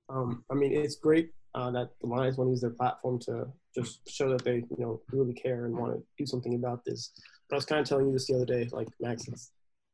[0.10, 3.48] um, I mean, it's great uh, that the Lions want to use their platform to
[3.76, 7.12] just show that they, you know, really care and want to do something about this.
[7.50, 9.52] But I was kind of telling you this the other day, like Max, it's,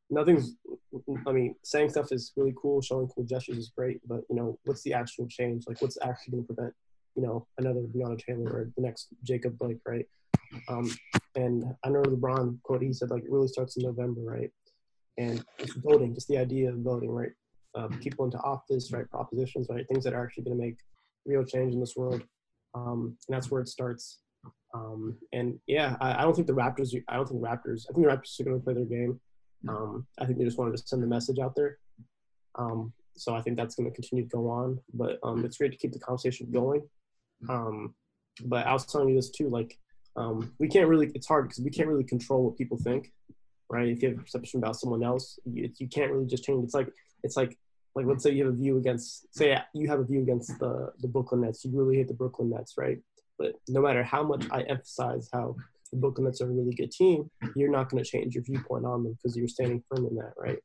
[0.09, 0.55] nothing's.
[1.27, 4.57] I mean, saying stuff is really cool, showing cool gestures is great, but you know,
[4.65, 5.65] what's the actual change?
[5.67, 6.73] Like, what's actually going to prevent,
[7.15, 10.05] you know, another Breonna Taylor or the next Jacob Blake, right?
[10.69, 10.91] Um,
[11.35, 14.51] and I know LeBron quote he said like it really starts in November, right?
[15.17, 17.31] And it's voting, just the idea of voting, right?
[17.75, 19.09] Uh, people into office, right?
[19.09, 19.85] Propositions, right?
[19.87, 20.77] Things that are actually going to make
[21.27, 22.23] real change in this world.
[22.73, 24.19] Um, and that's where it starts.
[24.73, 26.95] Um, and yeah, I, I, don't think the Raptors.
[27.07, 27.85] I don't think the Raptors.
[27.89, 29.19] I think the Raptors are going to play their game.
[29.67, 31.79] Um, I think they just wanted to send the message out there.
[32.55, 34.79] Um, so I think that's going to continue to go on.
[34.93, 36.87] But um, it's great to keep the conversation going.
[37.49, 37.95] Um,
[38.45, 39.77] but I was telling you this too, like
[40.17, 43.11] um, we can't really it's hard because we can't really control what people think
[43.69, 46.63] right if you have a perception about someone else you, you can't really just change
[46.63, 46.89] it's like
[47.23, 47.57] it's like
[47.97, 50.91] like let's say you have a view against say you have a view against the
[50.99, 52.99] the brooklyn nets you really hate the brooklyn nets right
[53.37, 55.55] but no matter how much i emphasize how
[55.91, 58.85] the brooklyn nets are a really good team you're not going to change your viewpoint
[58.85, 60.59] on them because you're standing firm in that right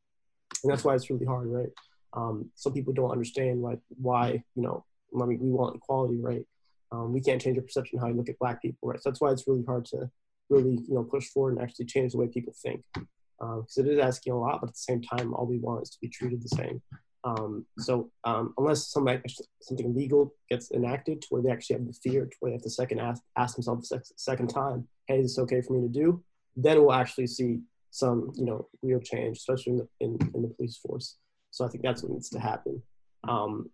[0.62, 1.71] and that's why it's really hard right
[2.14, 4.85] um, some people don't understand like why you know
[5.21, 6.45] I mean, we want equality, right?
[6.90, 9.03] Um, we can't change our perception how we look at black people, right?
[9.03, 10.11] So that's why it's really hard to
[10.49, 12.83] really, you know, push forward and actually change the way people think.
[12.95, 15.83] Because um, it is asking a lot, but at the same time, all we want
[15.83, 16.81] is to be treated the same.
[17.24, 19.22] Um, so um, unless something
[19.61, 22.62] something legal gets enacted to where they actually have the fear, to where they have
[22.62, 25.92] to second ask, ask themselves the second time, hey, is this okay for me to
[25.92, 26.22] do?
[26.56, 30.48] Then we'll actually see some, you know, real change, especially in the, in, in the
[30.48, 31.16] police force.
[31.50, 32.82] So I think that's what needs to happen.
[33.28, 33.70] Um,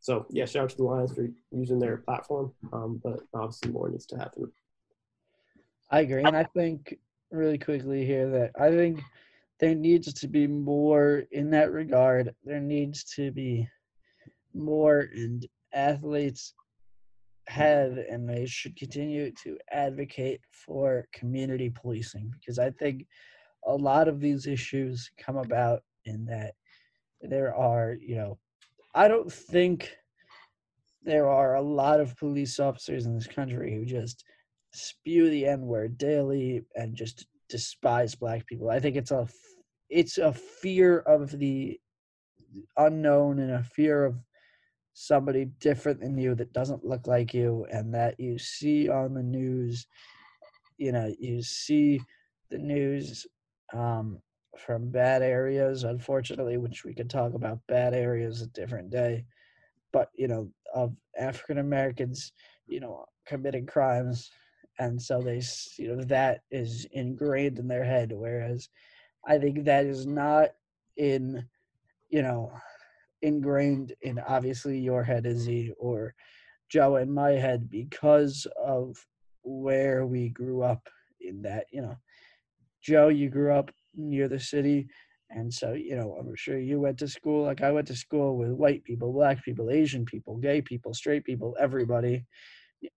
[0.00, 3.88] so yeah, shout out to the Lions for using their platform, um, but obviously more
[3.88, 4.50] needs to happen.
[5.90, 6.98] I agree, and I think
[7.30, 9.02] really quickly here that I think
[9.58, 12.34] there needs to be more in that regard.
[12.44, 13.68] There needs to be
[14.54, 16.54] more, and athletes
[17.48, 23.06] have and they should continue to advocate for community policing because I think
[23.66, 26.54] a lot of these issues come about in that
[27.20, 28.38] there are, you know,
[28.94, 29.96] I don't think
[31.02, 34.24] there are a lot of police officers in this country who just
[34.72, 38.70] spew the N word daily and just despise black people.
[38.70, 39.26] I think it's a
[39.88, 41.78] it's a fear of the
[42.76, 44.16] unknown and a fear of
[44.94, 49.22] somebody different than you that doesn't look like you and that you see on the
[49.22, 49.86] news
[50.78, 52.00] you know you see
[52.50, 53.26] the news
[53.74, 54.20] um,
[54.56, 59.24] from bad areas, unfortunately, which we could talk about bad areas a different day.
[59.92, 62.32] But you know, of African Americans,
[62.66, 64.30] you know, committing crimes,
[64.78, 65.42] and so they,
[65.78, 68.12] you know, that is ingrained in their head.
[68.12, 68.68] Whereas,
[69.26, 70.50] I think that is not
[70.96, 71.46] in,
[72.08, 72.52] you know,
[73.22, 76.14] ingrained in obviously your head, Izzy, or
[76.68, 78.96] Joe, in my head because of
[79.42, 80.88] where we grew up.
[81.18, 81.96] In that, you know,
[82.82, 84.86] Joe, you grew up near the city.
[85.30, 88.36] And so, you know, I'm sure you went to school like I went to school
[88.36, 92.24] with white people, black people, Asian people, gay people, straight people, everybody.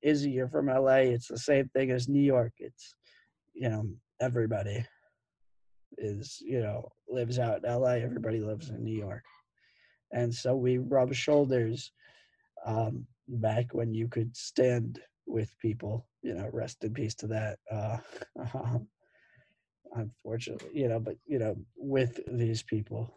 [0.01, 1.09] Izzy, you're from LA.
[1.13, 2.53] It's the same thing as New York.
[2.57, 2.95] It's,
[3.53, 3.85] you know,
[4.21, 4.85] everybody
[5.97, 7.93] is, you know, lives out in LA.
[7.93, 9.23] Everybody lives in New York.
[10.11, 11.91] And so we rub shoulders
[12.65, 17.59] um, back when you could stand with people, you know, rest in peace to that.
[17.71, 17.97] Uh,
[18.53, 18.87] um,
[19.93, 23.13] unfortunately, you know, but you know, with these people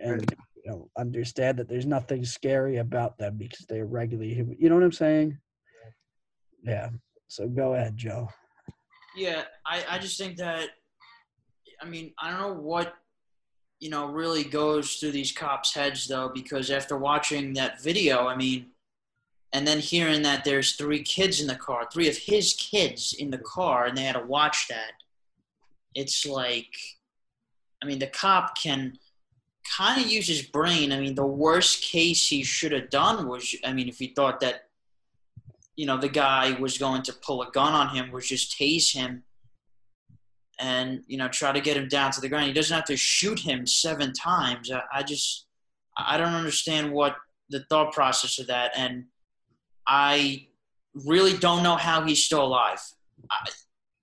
[0.00, 4.56] and you know, understand that there's nothing scary about them because they're regularly human.
[4.58, 5.38] You know what I'm saying?
[6.62, 6.90] Yeah.
[7.28, 8.28] So go ahead, Joe.
[9.16, 10.70] Yeah, I, I just think that
[11.82, 12.94] I mean, I don't know what
[13.78, 18.36] you know really goes through these cops' heads though, because after watching that video, I
[18.36, 18.66] mean,
[19.52, 23.30] and then hearing that there's three kids in the car, three of his kids in
[23.30, 24.92] the car, and they had to watch that
[25.94, 26.74] it's like,
[27.82, 28.98] I mean, the cop can
[29.76, 30.92] kind of use his brain.
[30.92, 34.40] I mean, the worst case he should have done was, I mean, if he thought
[34.40, 34.68] that,
[35.80, 38.92] you know, the guy was going to pull a gun on him, was just tase
[38.92, 39.22] him
[40.58, 42.48] and, you know, try to get him down to the ground.
[42.48, 44.70] He doesn't have to shoot him seven times.
[44.70, 45.46] I, I just,
[45.96, 47.16] I don't understand what
[47.48, 48.72] the thought process of that.
[48.76, 49.06] And
[49.86, 50.48] I
[51.06, 52.82] really don't know how he's still alive.
[53.30, 53.36] I,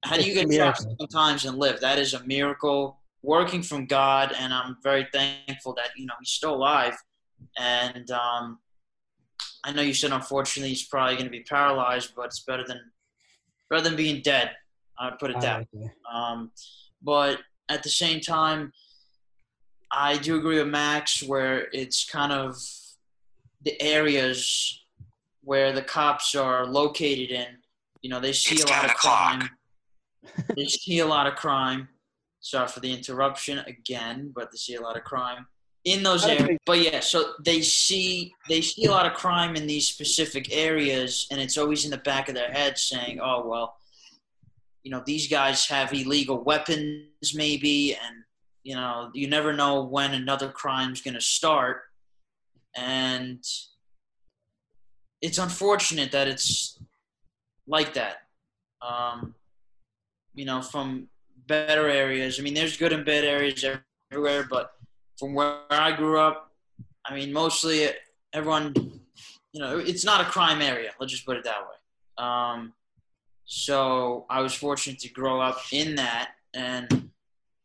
[0.04, 1.80] how do you get shot sometimes and live?
[1.80, 6.32] That is a miracle working from God, and I'm very thankful that you know he's
[6.32, 6.96] still alive.
[7.60, 8.58] And um,
[9.68, 12.80] I know you said unfortunately he's probably going to be paralyzed, but it's better than
[13.70, 14.52] rather than being dead.
[14.98, 15.68] I'd put it that.
[15.74, 15.92] way.
[16.12, 16.52] Um,
[17.04, 18.72] but at the same time,
[19.92, 22.56] I do agree with Max where it's kind of
[23.64, 24.86] the areas
[25.44, 27.58] where the cops are located in.
[28.02, 29.50] You know, they see it's a lot of crime.
[30.56, 31.90] they see a lot of crime.
[32.40, 35.46] Sorry for the interruption again, but they see a lot of crime
[35.88, 36.60] in those areas.
[36.66, 41.28] But yeah, so they see they see a lot of crime in these specific areas,
[41.32, 43.78] and it's always in the back of their head saying, "Oh well,
[44.84, 48.24] you know, these guys have illegal weapons, maybe, and
[48.64, 51.84] you know, you never know when another crime's going to start."
[52.76, 53.42] And
[55.22, 56.78] it's unfortunate that it's
[57.66, 58.18] like that.
[58.82, 59.36] Um,
[60.36, 61.08] you know, from
[61.48, 62.40] better areas.
[62.40, 63.64] I mean, there's good and bad areas
[64.12, 64.77] everywhere, but
[65.18, 66.52] from where I grew up,
[67.06, 67.90] I mean, mostly
[68.34, 68.74] everyone,
[69.54, 70.92] you know, it's not a crime area.
[71.00, 72.26] Let's just put it that way.
[72.26, 72.74] Um,
[73.46, 77.10] so I was fortunate to grow up in that, and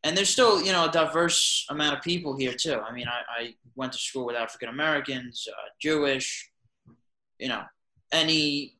[0.05, 2.81] and there's still, you know, a diverse amount of people here too.
[2.81, 6.51] I mean, I, I went to school with African Americans, uh, Jewish,
[7.39, 7.63] you know,
[8.13, 8.75] any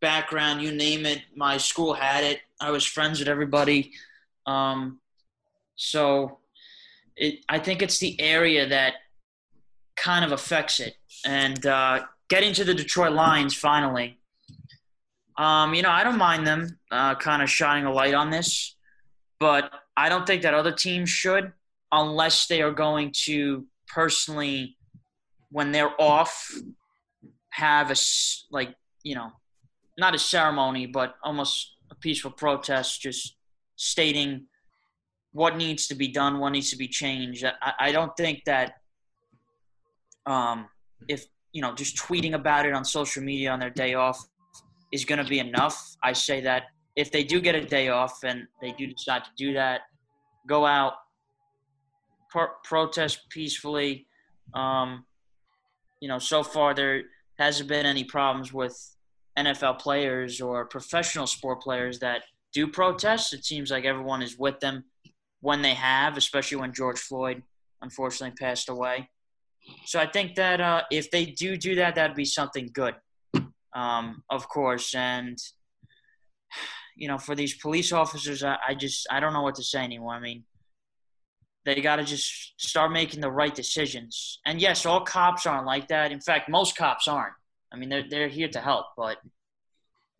[0.00, 1.22] background, you name it.
[1.34, 2.40] My school had it.
[2.60, 3.92] I was friends with everybody.
[4.46, 5.00] Um,
[5.76, 6.38] so
[7.20, 8.94] it, I think it's the area that
[9.94, 10.94] kind of affects it.
[11.24, 14.18] And uh, getting to the Detroit Lions finally,
[15.36, 18.74] um, you know, I don't mind them uh, kind of shining a light on this,
[19.38, 21.52] but I don't think that other teams should
[21.92, 24.76] unless they are going to personally,
[25.50, 26.50] when they're off,
[27.50, 27.96] have a,
[28.50, 29.30] like, you know,
[29.98, 33.36] not a ceremony, but almost a peaceful protest, just
[33.76, 34.46] stating
[35.32, 37.44] what needs to be done, what needs to be changed.
[37.44, 38.74] I, I don't think that
[40.26, 40.68] um,
[41.08, 44.22] if you know just tweeting about it on social media on their day off
[44.92, 45.96] is going to be enough.
[46.02, 46.64] I say that
[46.96, 49.82] if they do get a day off and they do decide to do that,
[50.48, 50.94] go out,
[52.28, 54.06] pro- protest peacefully.
[54.54, 55.04] Um,
[56.00, 57.02] you know, so far there
[57.38, 58.76] hasn't been any problems with
[59.38, 63.32] NFL players or professional sport players that do protest.
[63.32, 64.84] It seems like everyone is with them
[65.40, 67.42] when they have, especially when George Floyd
[67.82, 69.08] unfortunately passed away.
[69.86, 72.94] So I think that uh, if they do do that, that'd be something good,
[73.74, 74.94] um, of course.
[74.94, 75.38] And
[76.96, 79.80] you know, for these police officers, I, I just I don't know what to say
[79.80, 80.14] anymore.
[80.14, 80.44] I mean,
[81.64, 84.40] they got to just start making the right decisions.
[84.46, 86.12] And yes, all cops aren't like that.
[86.12, 87.34] In fact, most cops aren't.
[87.72, 89.18] I mean, they're they're here to help, but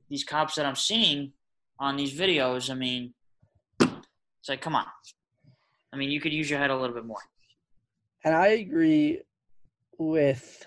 [0.08, 1.32] these cops that I'm seeing
[1.78, 3.14] on these videos, I mean,
[4.40, 4.86] it's like, come on.
[5.92, 7.18] I mean, you could use your head a little bit more.
[8.24, 9.20] And I agree
[9.98, 10.66] with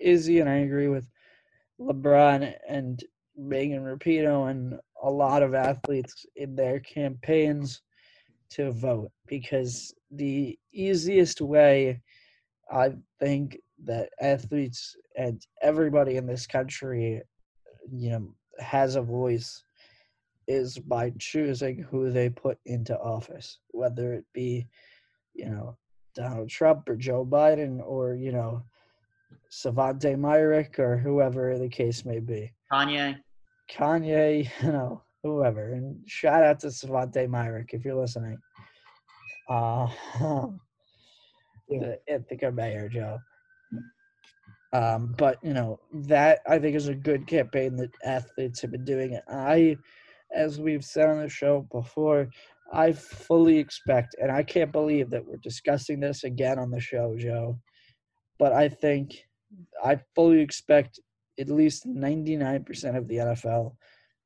[0.00, 1.06] Izzy, and I agree with
[1.80, 3.02] LeBron and
[3.36, 7.82] Megan Rapinoe and a lot of athletes in their campaigns
[8.50, 12.00] to vote because the easiest way
[12.70, 17.22] I think that athletes and everybody in this country,
[17.90, 19.64] you know, has a voice
[20.50, 24.66] is by choosing who they put into office, whether it be,
[25.32, 25.76] you know,
[26.16, 28.64] Donald Trump or Joe Biden or, you know,
[29.52, 32.52] Svante Myrick or whoever the case may be.
[32.72, 33.20] Kanye.
[33.70, 35.72] Kanye, you know, whoever.
[35.74, 38.36] And shout out to Svante Myrick if you're listening.
[39.48, 39.86] Uh,
[41.68, 43.18] the Ithaca Mayor, Joe.
[44.72, 48.84] Um, but you know that I think is a good campaign that athletes have been
[48.84, 49.18] doing.
[49.28, 49.76] I
[50.34, 52.28] as we've said on the show before,
[52.72, 57.16] I fully expect, and I can't believe that we're discussing this again on the show,
[57.18, 57.58] Joe.
[58.38, 59.26] But I think
[59.84, 61.00] I fully expect
[61.38, 63.74] at least 99% of the NFL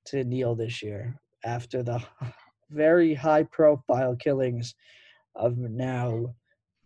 [0.07, 2.03] to kneel this year after the
[2.71, 4.75] very high profile killings
[5.35, 6.35] of now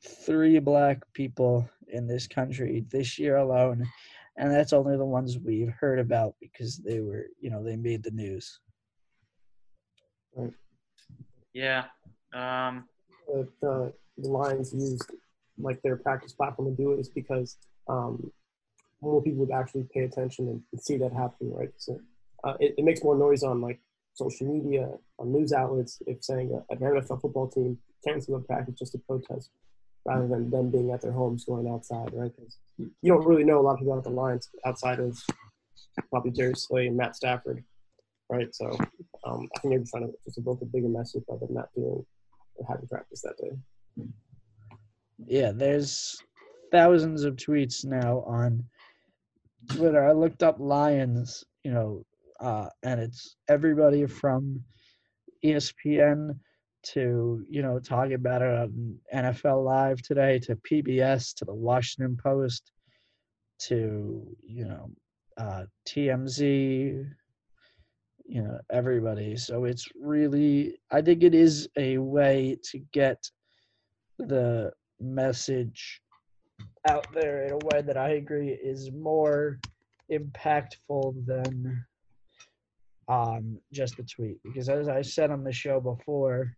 [0.00, 3.84] three black people in this country this year alone.
[4.36, 8.04] And that's only the ones we've heard about because they were, you know, they made
[8.04, 8.60] the news.
[10.38, 10.52] Right.
[11.52, 11.84] Yeah.
[12.32, 12.84] Um,
[13.26, 15.10] the, the, the Lions used
[15.58, 17.56] like their practice platform to do it is because
[17.88, 18.30] um,
[19.00, 21.70] more people would actually pay attention and, and see that happening, right?
[21.76, 22.00] So
[22.44, 23.80] uh, it, it, makes more noise on like
[24.14, 28.76] social media, on news outlets, if saying a, an NFL football team cancel a practice
[28.78, 29.50] just to protest,
[30.04, 32.32] rather than them being at their homes going outside, right?
[32.36, 35.18] Because you don't really know a lot of people at the Lions outside of
[36.10, 37.64] probably Jerry Slay and Matt Stafford,
[38.30, 38.54] right?
[38.54, 38.76] So
[39.28, 42.04] um, I think they're trying to just evoke a bigger message by them not doing
[42.54, 44.06] or having practice that day.
[45.26, 46.16] Yeah, there's
[46.70, 48.64] thousands of tweets now on
[49.68, 52.04] Twitter, I looked up Lions, you know,
[52.40, 54.62] uh, and it's everybody from
[55.44, 56.38] ESPN
[56.84, 62.16] to you know talking about it on NFL Live today to PBS to the Washington
[62.16, 62.70] Post
[63.62, 64.90] to you know
[65.36, 67.10] uh, TMZ,
[68.28, 69.36] you know everybody.
[69.36, 73.30] So it's really I think it is a way to get
[74.18, 74.70] the
[75.00, 76.02] message
[76.88, 79.58] out there in a way that I agree is more
[80.12, 81.84] impactful than
[83.08, 84.38] um, just a tweet.
[84.44, 86.54] Because as I said on the show before,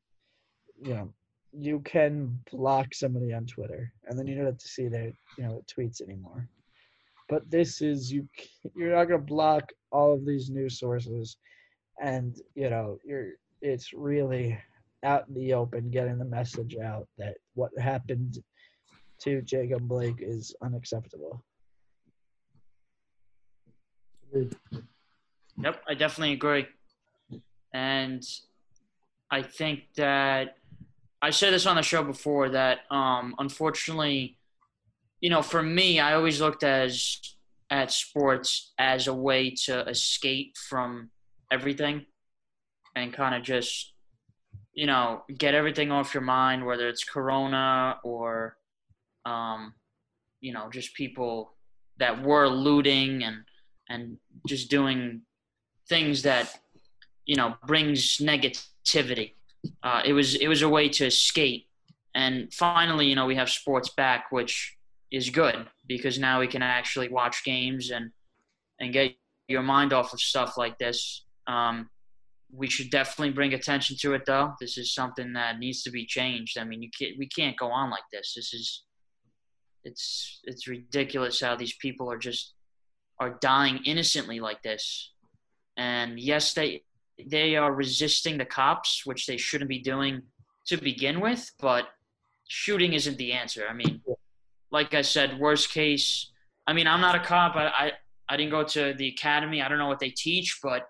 [0.83, 1.13] you know,
[1.53, 5.45] you can block somebody on Twitter, and then you don't have to see their you
[5.45, 6.49] know tweets anymore.
[7.29, 8.29] But this is you.
[8.75, 11.37] You're not gonna block all of these news sources,
[12.01, 13.33] and you know you're.
[13.63, 14.59] It's really
[15.05, 18.39] out in the open, getting the message out that what happened
[19.21, 21.45] to Jacob Blake is unacceptable.
[24.33, 26.67] Yep, I definitely agree.
[27.75, 28.23] And
[29.31, 30.57] I think that
[31.23, 34.39] I said this on the show before that um, unfortunately,
[35.21, 37.21] you know, for me, I always looked as
[37.71, 41.11] at sports as a way to escape from
[41.51, 42.07] everything
[42.97, 43.93] and kind of just,
[44.73, 48.57] you know, get everything off your mind, whether it's Corona or,
[49.25, 49.75] um,
[50.41, 51.55] you know, just people
[51.99, 53.45] that were looting and
[53.89, 55.23] and just doing
[55.89, 56.59] things that
[57.27, 59.35] you know brings negativity.
[59.83, 61.69] Uh, it was it was a way to escape,
[62.15, 64.77] and finally, you know, we have sports back, which
[65.13, 68.11] is good because now we can actually watch games and
[68.81, 69.15] and get
[69.49, 71.25] your mind off of stuff like this.
[71.51, 71.91] Um,
[72.53, 74.55] we should definitely bring attention to it, though.
[74.61, 76.59] This is something that needs to be changed.
[76.59, 78.35] I mean, you can't we can't go on like this.
[78.35, 78.85] This is
[79.85, 82.55] it's it's ridiculous how these people are just
[83.19, 85.13] are dying innocently like this.
[85.77, 86.83] And yes, they
[87.29, 90.23] they are resisting the cops, which they shouldn't be doing
[90.67, 91.89] to begin with, but
[92.49, 93.65] shooting isn't the answer.
[93.69, 94.01] I mean,
[94.71, 96.31] like I said, worst case,
[96.67, 97.57] I mean, I'm not a cop.
[97.57, 97.93] I, I,
[98.29, 99.63] I didn't go to the academy.
[99.63, 100.89] I don't know what they teach, but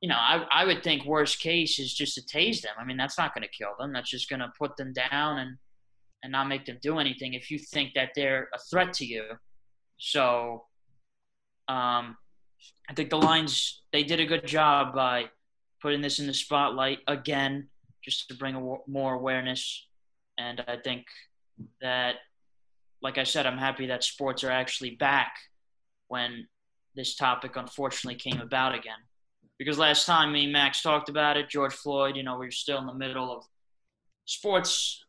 [0.00, 2.74] you know, I, I would think worst case is just to tase them.
[2.78, 3.92] I mean, that's not going to kill them.
[3.92, 5.56] That's just going to put them down and,
[6.22, 9.24] and not make them do anything if you think that they're a threat to you.
[9.98, 10.64] So,
[11.68, 12.16] um,
[12.88, 15.26] I think the Lions they did a good job by
[15.80, 17.68] putting this in the spotlight again,
[18.02, 19.86] just to bring more awareness.
[20.38, 21.06] And I think
[21.80, 22.16] that,
[23.02, 25.34] like I said, I'm happy that sports are actually back
[26.08, 26.46] when
[26.94, 28.98] this topic unfortunately came about again.
[29.58, 32.50] Because last time me and Max talked about it, George Floyd, you know, we were
[32.50, 33.44] still in the middle of
[34.26, 35.02] sports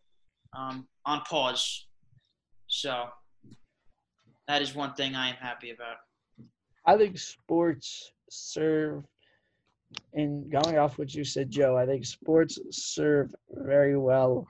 [0.58, 1.86] um, on pause.
[2.68, 3.08] So
[4.48, 5.98] that is one thing I am happy about.
[6.86, 9.04] I think sports serve,
[10.14, 14.48] and going off what you said, Joe, I think sports serve very well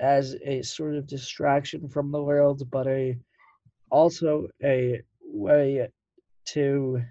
[0.00, 3.16] as a sort of distraction from the world, but a
[3.90, 5.88] also a way
[6.46, 7.02] to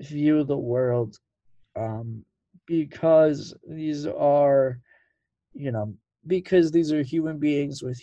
[0.00, 1.18] view the world
[1.78, 2.24] um,
[2.66, 4.80] because these are,
[5.52, 5.94] you know,
[6.26, 8.00] because these are human beings with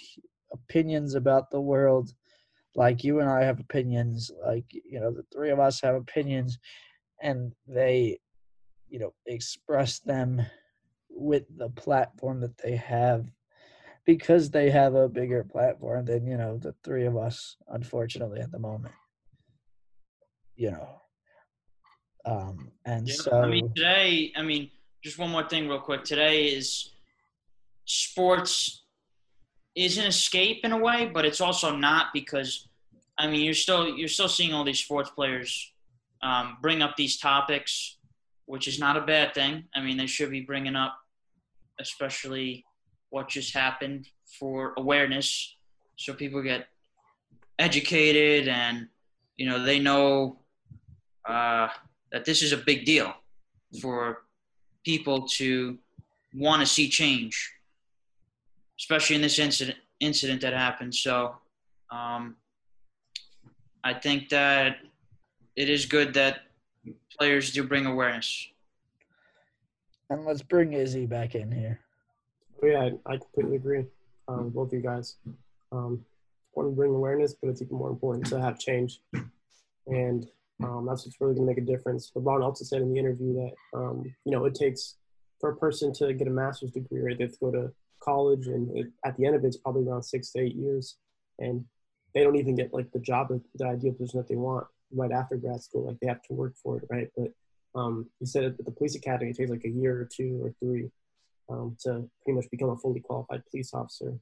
[0.52, 2.14] opinions about the world
[2.76, 6.60] like you and I have opinions, like you know, the three of us have opinions,
[7.22, 8.20] and they,
[8.90, 10.42] you know, express them
[11.10, 13.26] with the platform that they have.
[14.06, 18.52] Because they have a bigger platform than you know the three of us unfortunately at
[18.52, 18.94] the moment.
[20.56, 21.02] You know
[22.26, 24.72] um and Yeah, so I mean, today, I mean,
[25.04, 26.04] just one more thing, real quick.
[26.04, 26.92] Today is
[27.86, 28.82] sports
[29.76, 32.68] is an escape in a way, but it's also not because,
[33.18, 35.72] I mean, you're still you're still seeing all these sports players
[36.24, 37.98] um, bring up these topics,
[38.46, 39.66] which is not a bad thing.
[39.76, 40.98] I mean, they should be bringing up,
[41.80, 42.66] especially
[43.10, 44.08] what just happened
[44.40, 45.56] for awareness,
[45.98, 46.68] so people get
[47.58, 48.88] educated and
[49.38, 50.40] you know they know
[51.28, 51.68] uh,
[52.16, 53.14] that this is a big deal
[53.82, 54.22] for
[54.86, 55.78] people to
[56.34, 57.52] want to see change,
[58.80, 60.96] especially in this incident incident that happened.
[60.96, 61.36] So,
[61.92, 62.38] um,
[63.84, 64.78] I think that
[65.58, 66.44] it is good that
[67.18, 68.48] players do bring awareness.
[70.10, 71.82] and let's bring izzy back in here
[72.64, 73.84] Oh, yeah, I, I completely agree.
[74.30, 75.18] Um, both of you guys.
[75.74, 76.06] Um,
[76.54, 79.02] want to bring awareness, but it's even more important to have change,
[79.88, 80.30] and
[80.64, 82.12] um, that's what's really going to make a difference.
[82.16, 84.96] LeBron also said in the interview that um, you know it takes
[85.40, 87.18] for a person to get a master's degree, right?
[87.18, 89.86] They have to go to college, and it, at the end of it, it's probably
[89.86, 90.98] around six to eight years.
[91.40, 91.66] And
[92.14, 95.36] they don't even get like the job, the ideal position that they want right after
[95.36, 95.88] grad school.
[95.88, 97.10] Like they have to work for it, right?
[97.18, 97.34] But
[97.78, 100.54] um, he said at the police academy it takes like a year or two or
[100.60, 100.90] three
[101.50, 104.18] um, to pretty much become a fully qualified police officer.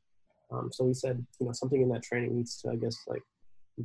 [0.52, 3.22] Um, so he said, you know, something in that training needs to, I guess, like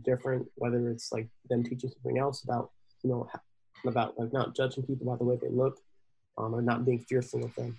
[0.04, 0.46] different.
[0.56, 2.70] Whether it's like them teaching something else about,
[3.02, 3.28] you know,
[3.86, 5.78] about like not judging people by the way they look,
[6.36, 7.78] um, or not being fearful of them.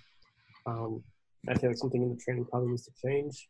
[0.66, 1.02] Um,
[1.48, 3.48] I feel like something in the training probably needs to change,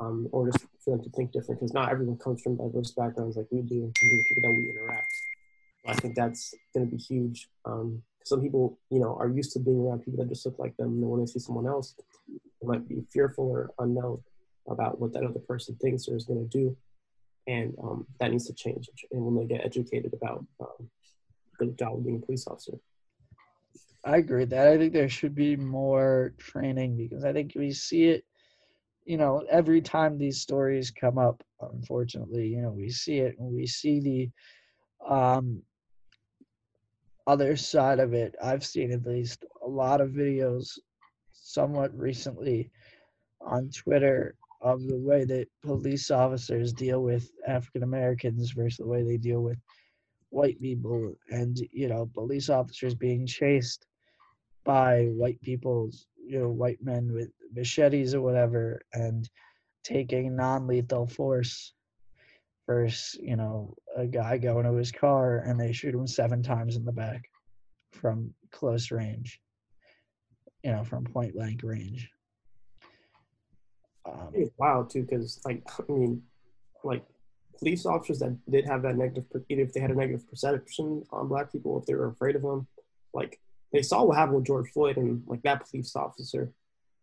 [0.00, 3.36] um, or just for them to think different because not everyone comes from diverse backgrounds
[3.36, 5.12] like we do, and the people that we interact.
[5.88, 7.48] I think that's going to be huge.
[7.64, 10.76] Um, some people, you know, are used to being around people that just look like
[10.76, 11.94] them, and when they see someone else,
[12.28, 14.22] they might be fearful or unknown
[14.68, 16.76] about what that other person thinks or is going to do,
[17.46, 18.88] and um, that needs to change.
[19.12, 20.88] And when they get educated about um,
[21.58, 22.72] the job of being a police officer.
[24.04, 24.68] I agree with that.
[24.68, 28.24] I think there should be more training because I think we see it,
[29.04, 33.52] you know, every time these stories come up, unfortunately, you know, we see it and
[33.52, 34.30] we see the
[35.12, 35.62] um
[37.26, 38.36] other side of it.
[38.42, 40.78] I've seen at least a lot of videos
[41.32, 42.70] somewhat recently
[43.40, 49.02] on Twitter of the way that police officers deal with African Americans versus the way
[49.02, 49.58] they deal with
[50.30, 53.86] white people and you know police officers being chased
[54.64, 59.30] by white people's you know white men with machetes or whatever and
[59.84, 61.72] taking non-lethal force
[62.66, 66.76] versus you know a guy going to his car and they shoot him seven times
[66.76, 67.22] in the back
[67.92, 69.40] from close range
[70.64, 72.10] you know from point blank range
[74.06, 76.22] um, it's wild too because like i mean
[76.84, 77.04] like
[77.58, 81.28] police officers that did have that negative either if they had a negative perception on
[81.28, 82.66] black people if they were afraid of them
[83.14, 83.40] like
[83.72, 86.52] they saw what happened with George Floyd and like that police officer,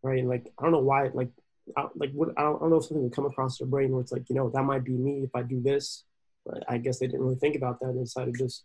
[0.01, 0.19] right?
[0.19, 1.29] And like I don't know why, like,
[1.77, 3.91] I, like what I don't, I don't know if something would come across their brain
[3.91, 6.03] where it's like, you know, that might be me if I do this,
[6.45, 8.63] but I guess they didn't really think about that and decided to just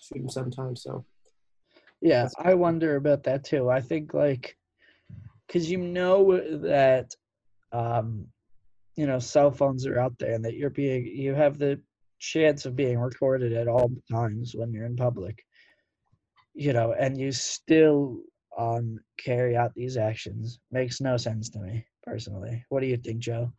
[0.00, 0.82] shoot him seven times.
[0.82, 1.04] So,
[2.00, 3.68] yeah, I wonder about that too.
[3.70, 4.56] I think like,
[5.50, 6.36] cause you know
[6.68, 7.14] that,
[7.72, 8.26] um,
[8.96, 11.80] you know, cell phones are out there and that you're being, you have the
[12.18, 15.44] chance of being recorded at all times when you're in public
[16.58, 18.18] you know, and you still
[18.58, 22.64] um, carry out these actions makes no sense to me personally.
[22.68, 23.52] What do you think, Joe?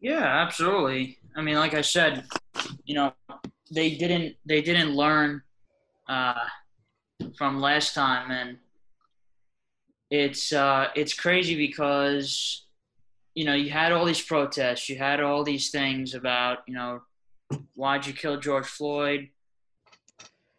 [0.00, 1.18] Yeah, absolutely.
[1.36, 2.24] I mean, like I said,
[2.84, 3.12] you know,
[3.70, 5.42] they didn't they didn't learn
[6.08, 6.44] uh,
[7.36, 8.58] from last time, and
[10.10, 12.66] it's uh, it's crazy because
[13.34, 17.02] you know you had all these protests, you had all these things about you know
[17.74, 19.28] why'd you kill George Floyd?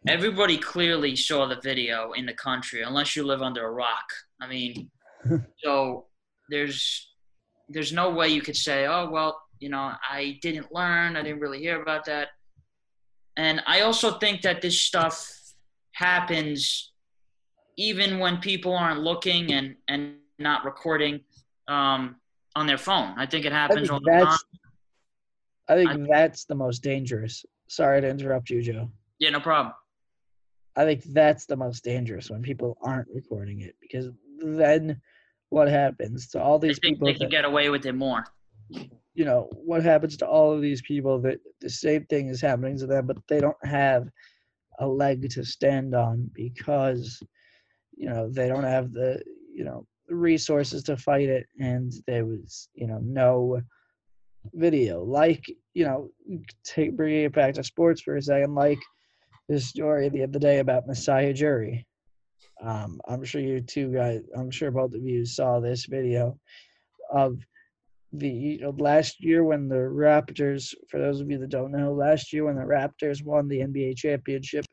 [0.08, 4.08] everybody clearly saw the video in the country, unless you live under a rock.
[4.40, 4.90] I mean,
[5.62, 6.06] so
[6.48, 7.08] there's
[7.68, 11.40] there's no way you could say, oh well, you know, I didn't learn, I didn't
[11.40, 12.28] really hear about that.
[13.36, 15.30] And I also think that this stuff
[15.92, 16.92] happens
[17.80, 21.20] even when people aren't looking and and not recording
[21.66, 22.16] um,
[22.54, 23.14] on their phone.
[23.16, 24.38] I think it happens all the time.
[25.68, 27.44] I think I, that's the most dangerous.
[27.68, 28.90] Sorry to interrupt you, Joe.
[29.18, 29.74] Yeah, no problem.
[30.76, 35.00] I think that's the most dangerous when people aren't recording it because then
[35.48, 37.06] what happens to all these people?
[37.06, 38.24] They can that, get away with it more.
[39.14, 42.78] You know what happens to all of these people that the same thing is happening
[42.78, 44.08] to them, but they don't have
[44.80, 47.22] a leg to stand on because
[48.00, 49.22] you know they don't have the
[49.54, 53.60] you know resources to fight it, and there was you know no
[54.54, 55.44] video like
[55.74, 56.08] you know
[56.64, 58.78] take bringing it back to sports for a second like
[59.50, 61.84] this story the other day about Masai Ujiri.
[62.62, 66.38] Um, I'm sure you two guys, I'm sure both of you saw this video
[67.10, 67.38] of
[68.12, 71.92] the you know, last year when the Raptors, for those of you that don't know,
[71.92, 74.64] last year when the Raptors won the NBA championship,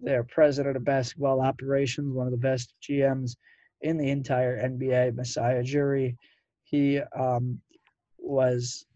[0.00, 3.36] their president of basketball operations, one of the best GMs
[3.82, 6.16] in the entire NBA, Masai Ujiri,
[6.62, 7.60] he um,
[8.18, 8.86] was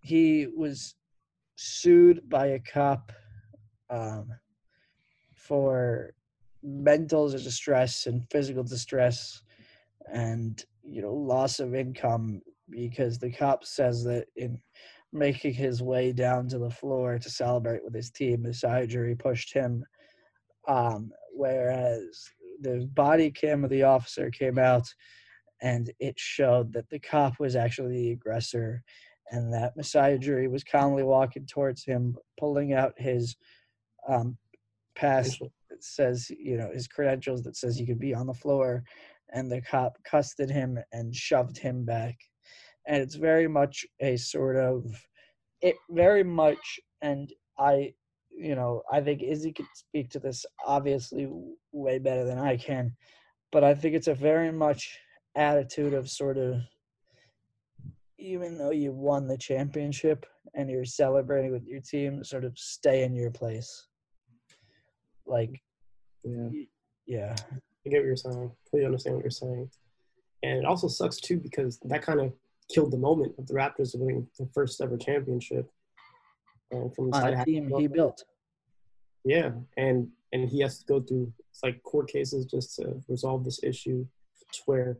[0.00, 0.94] he was
[1.56, 3.12] sued by a cop
[3.90, 4.28] um,
[5.34, 6.12] for
[6.62, 9.42] mental distress and physical distress
[10.12, 14.60] and you know loss of income because the cop says that in
[15.12, 19.52] making his way down to the floor to celebrate with his team side jury pushed
[19.52, 19.84] him
[20.66, 22.24] um, whereas
[22.60, 24.86] the body cam of the officer came out
[25.62, 28.82] and it showed that the cop was actually the aggressor
[29.30, 33.36] and that Masai Ujiri was calmly walking towards him, pulling out his
[34.08, 34.36] um,
[34.94, 38.82] pass that says you know his credentials that says he could be on the floor
[39.32, 42.16] and the cop cussed him and shoved him back.
[42.86, 44.84] And it's very much a sort of
[45.60, 47.92] it very much and I
[48.36, 51.28] you know I think Izzy could speak to this obviously
[51.72, 52.94] way better than I can,
[53.52, 54.98] but I think it's a very much
[55.36, 56.60] attitude of sort of
[58.18, 63.04] even though you won the championship and you're celebrating with your team, sort of stay
[63.04, 63.86] in your place.
[65.26, 65.60] Like,
[66.24, 66.48] Yeah.
[67.06, 68.50] yeah, I get what you're saying.
[68.64, 69.70] Completely understand what you're saying.
[70.42, 72.32] And it also sucks too because that kind of
[72.72, 75.70] killed the moment of the Raptors winning the first ever championship.
[76.70, 78.24] And from the on a team he built.
[79.24, 83.60] Yeah, and and he has to go through like court cases just to resolve this
[83.62, 84.06] issue,
[84.52, 84.98] to where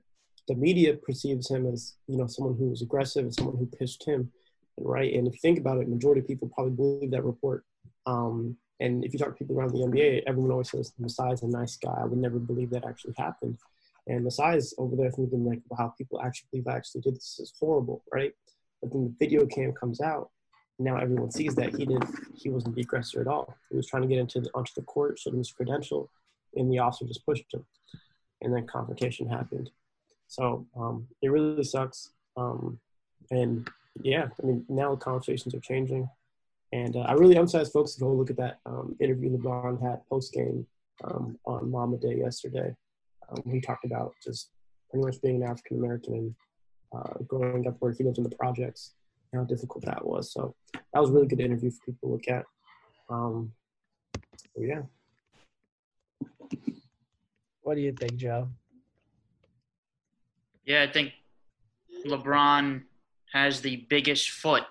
[0.49, 4.05] the media perceives him as you know someone who was aggressive and someone who pitched
[4.05, 4.31] him,
[4.79, 5.13] right?
[5.15, 7.65] And if you think about it, majority of people probably believe that report.
[8.07, 11.49] Um, and if you talk to people around the NBA, everyone always says Masai's a
[11.49, 11.97] nice guy.
[11.99, 13.57] I would never believe that actually happened.
[14.07, 17.37] And Masai's over there thinking like, wow, people actually believe I actually did this.
[17.39, 18.33] This is horrible, right?
[18.81, 20.31] But then the video cam comes out.
[20.79, 22.09] Now everyone sees that he didn't.
[22.35, 23.57] He wasn't the aggressor at all.
[23.71, 26.11] He was trying to get into the, onto the court, showed him his credential,
[26.55, 27.65] and the officer just pushed him,
[28.43, 29.71] and then confrontation happened.
[30.29, 32.11] So um, it really sucks.
[32.37, 32.79] Um,
[33.31, 33.69] and
[34.03, 36.09] yeah, I mean now conversations are changing.
[36.73, 40.07] And uh, I really emphasize folks to go look at that um, interview LeBron had
[40.09, 40.67] post game
[41.05, 42.75] um, on Mamba Day yesterday.
[43.29, 44.51] Um, he talked about just
[44.91, 46.35] pretty much being an African American and
[46.95, 48.93] uh, growing up where he lived in the projects,
[49.37, 50.33] how difficult that was.
[50.33, 52.45] So that was really good interview for people to look at.
[53.09, 53.53] Um,
[54.37, 54.83] so yeah,
[57.67, 58.49] What do you think, Joe?
[60.65, 61.15] Yeah, I think
[62.07, 62.83] LeBron
[63.33, 64.63] has the biggest foot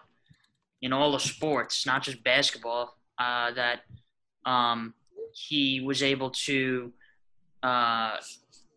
[0.81, 2.97] in all the sports, not just basketball.
[3.19, 3.81] Uh, that
[4.45, 4.93] um,
[5.33, 6.93] he was able to,
[7.63, 8.15] uh,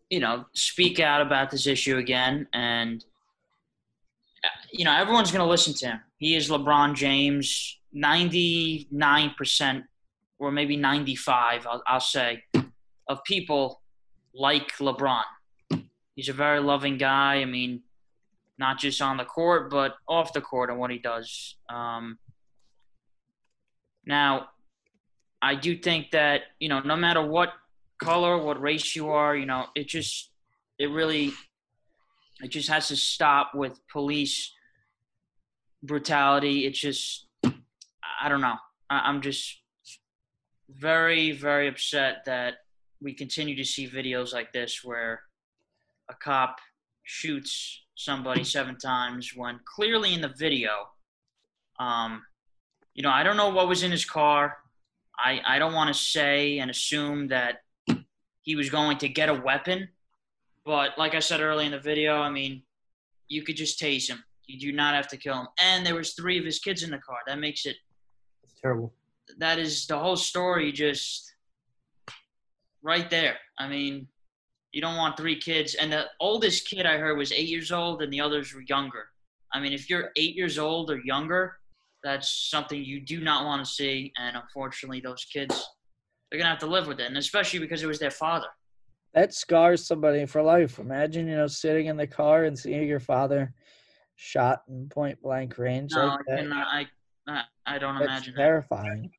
[0.09, 3.05] you know, speak out about this issue again, and
[4.71, 5.99] you know, everyone's going to listen to him.
[6.17, 9.85] He is LeBron James, ninety nine percent,
[10.37, 11.65] or maybe ninety five.
[11.67, 12.43] I'll, I'll say,
[13.07, 13.81] of people
[14.33, 15.23] like LeBron.
[16.15, 17.35] He's a very loving guy.
[17.35, 17.81] I mean,
[18.57, 21.55] not just on the court, but off the court and what he does.
[21.69, 22.19] Um,
[24.05, 24.49] now,
[25.41, 27.53] I do think that you know, no matter what
[27.99, 30.31] color, what race you are, you know, it just,
[30.77, 31.33] it really,
[32.41, 34.53] it just has to stop with police
[35.83, 36.65] brutality.
[36.65, 38.55] It's just, I don't know.
[38.89, 39.61] I'm just
[40.69, 42.55] very, very upset that
[43.01, 45.21] we continue to see videos like this where
[46.09, 46.57] a cop
[47.03, 50.71] shoots somebody seven times when clearly in the video,
[51.79, 52.23] um,
[52.93, 54.57] you know, I don't know what was in his car.
[55.17, 57.61] I, I don't want to say and assume that
[58.41, 59.89] he was going to get a weapon.
[60.69, 62.61] But like I said earlier in the video, I mean,
[63.27, 64.23] you could just tase him.
[64.45, 65.47] You do not have to kill him.
[65.59, 67.17] And there was three of his kids in the car.
[67.25, 67.75] That makes it
[68.43, 68.93] it's terrible.
[69.39, 71.33] that is the whole story just
[72.83, 73.37] right there.
[73.57, 74.07] I mean,
[74.71, 75.73] you don't want three kids.
[75.73, 79.07] And the oldest kid I heard was eight years old, and the others were younger.
[79.51, 81.55] I mean, if you're eight years old or younger,
[82.03, 84.13] that's something you do not want to see.
[84.19, 85.67] And unfortunately, those kids,
[86.29, 87.07] they're going to have to live with it.
[87.07, 88.49] And especially because it was their father.
[89.13, 90.77] That scars somebody for life.
[90.79, 93.53] Imagine, you know, sitting in the car and seeing your father
[94.15, 96.67] shot in point blank range No, like I cannot.
[96.67, 96.87] I,
[97.27, 98.41] I, I don't That's imagine that.
[98.41, 99.11] terrifying.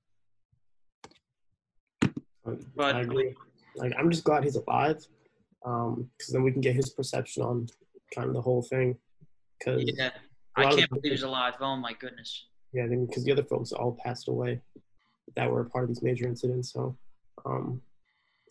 [2.76, 3.34] But- I agree.
[3.76, 5.07] Like, I'm just glad he's alive,
[5.62, 7.66] because then we can get his perception on
[8.14, 8.97] kind of the whole thing.
[9.59, 10.11] Because Yeah.
[10.57, 11.55] a I lot of can't the- believe he's alive.
[11.61, 12.47] Oh, my goodness.
[12.72, 14.61] yeah, then because the other folks all passed away
[15.36, 16.72] that were a part of these major incidents.
[16.72, 16.97] So,
[17.45, 17.80] um,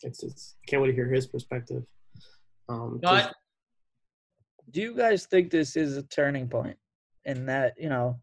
[0.04, 1.84] it's it's can't wait to hear his perspective.
[2.68, 3.36] Um, 'cause- But
[4.72, 6.78] Do you guys think this is a turning point
[7.26, 8.22] in that, you know,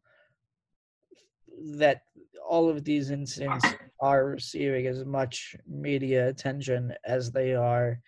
[1.78, 2.02] that
[2.48, 3.64] all of these incidents
[4.00, 8.00] are receiving as much media attention as they are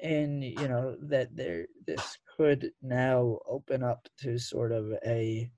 [0.00, 5.50] and you know that there this could now open up to sort of a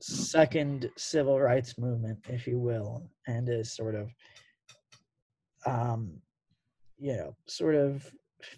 [0.00, 4.10] second civil rights movement if you will and a sort of
[5.66, 6.12] um
[6.98, 8.10] you know sort of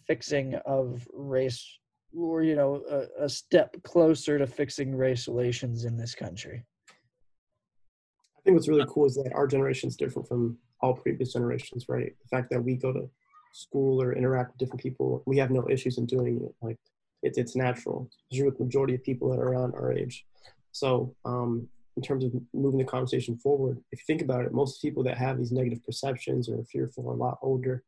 [0.06, 1.78] fixing of race
[2.16, 8.40] or you know a, a step closer to fixing race relations in this country I
[8.44, 12.14] think what's really cool is that our generation is different from all previous generations, right?
[12.22, 13.10] The fact that we go to
[13.52, 16.54] school or interact with different people, we have no issues in doing it.
[16.62, 16.78] Like
[17.22, 20.24] it's it's natural, especially with the majority of people that are around our age.
[20.72, 24.82] So, um, in terms of moving the conversation forward, if you think about it, most
[24.82, 27.84] people that have these negative perceptions or fearful are a lot older.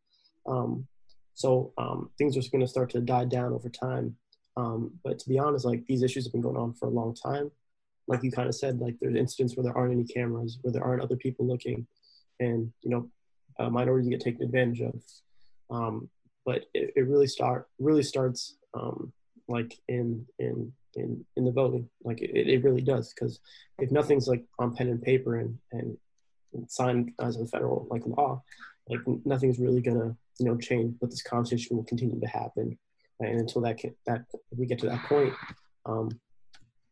[0.47, 0.87] Um,
[1.35, 4.17] so um, things are going to start to die down over time.
[4.57, 7.15] Um, but to be honest, like these issues have been going on for a long
[7.15, 7.51] time.
[8.09, 10.83] Like you kind of said, like there's incidents where there aren't any cameras, where there
[10.83, 11.87] aren't other people looking,
[12.41, 13.09] and you know,
[13.59, 15.03] uh, minorities get taken advantage of.
[15.71, 16.09] Um,
[16.47, 19.13] but it, it really start really starts um,
[19.47, 21.89] like in in in in the voting.
[22.03, 23.41] Like it, it really does because
[23.79, 25.97] if nothing's like on pen and paper and and
[26.69, 28.43] signed as a federal like law,
[28.89, 30.97] like nothing's really gonna you know change.
[31.01, 32.79] But this conversation will continue to happen,
[33.21, 33.31] right?
[33.31, 34.25] and until that can, that
[34.57, 35.35] we get to that point,
[35.87, 36.11] um,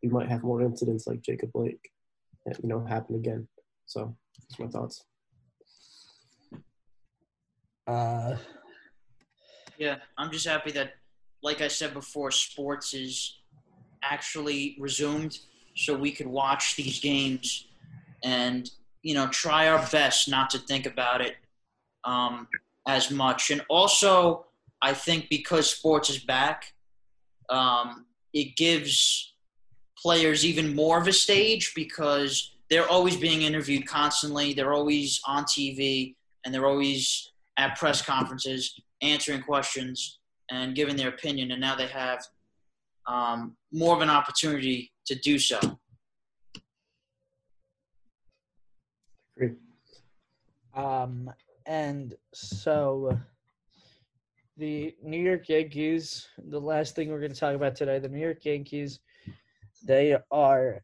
[0.03, 1.91] we might have more incidents like Jacob Blake,
[2.45, 3.49] that, you know, happen again.
[3.87, 5.05] So that's my thoughts.
[7.87, 8.37] Uh,
[9.79, 10.95] Yeah, I'm just happy that,
[11.43, 13.39] like I said before, sports is
[14.03, 15.39] actually resumed,
[15.75, 17.67] so we could watch these games
[18.25, 18.71] and
[19.03, 21.37] you know try our best not to think about it
[22.05, 22.49] um,
[22.87, 23.51] as much.
[23.51, 24.47] And also,
[24.83, 26.73] I think because sports is back,
[27.51, 29.33] um, it gives
[29.99, 34.53] players even more of a stage because they're always being interviewed constantly.
[34.53, 40.19] They're always on TV and they're always at press conferences answering questions
[40.51, 41.51] and giving their opinion.
[41.51, 42.25] And now they have
[43.07, 45.61] um, more of an opportunity to do so.
[49.37, 49.55] Great.
[50.75, 51.31] Um,
[51.67, 53.19] and so
[54.57, 58.21] the New York Yankees, the last thing we're going to talk about today, the New
[58.21, 59.01] York Yankees,
[59.85, 60.83] they are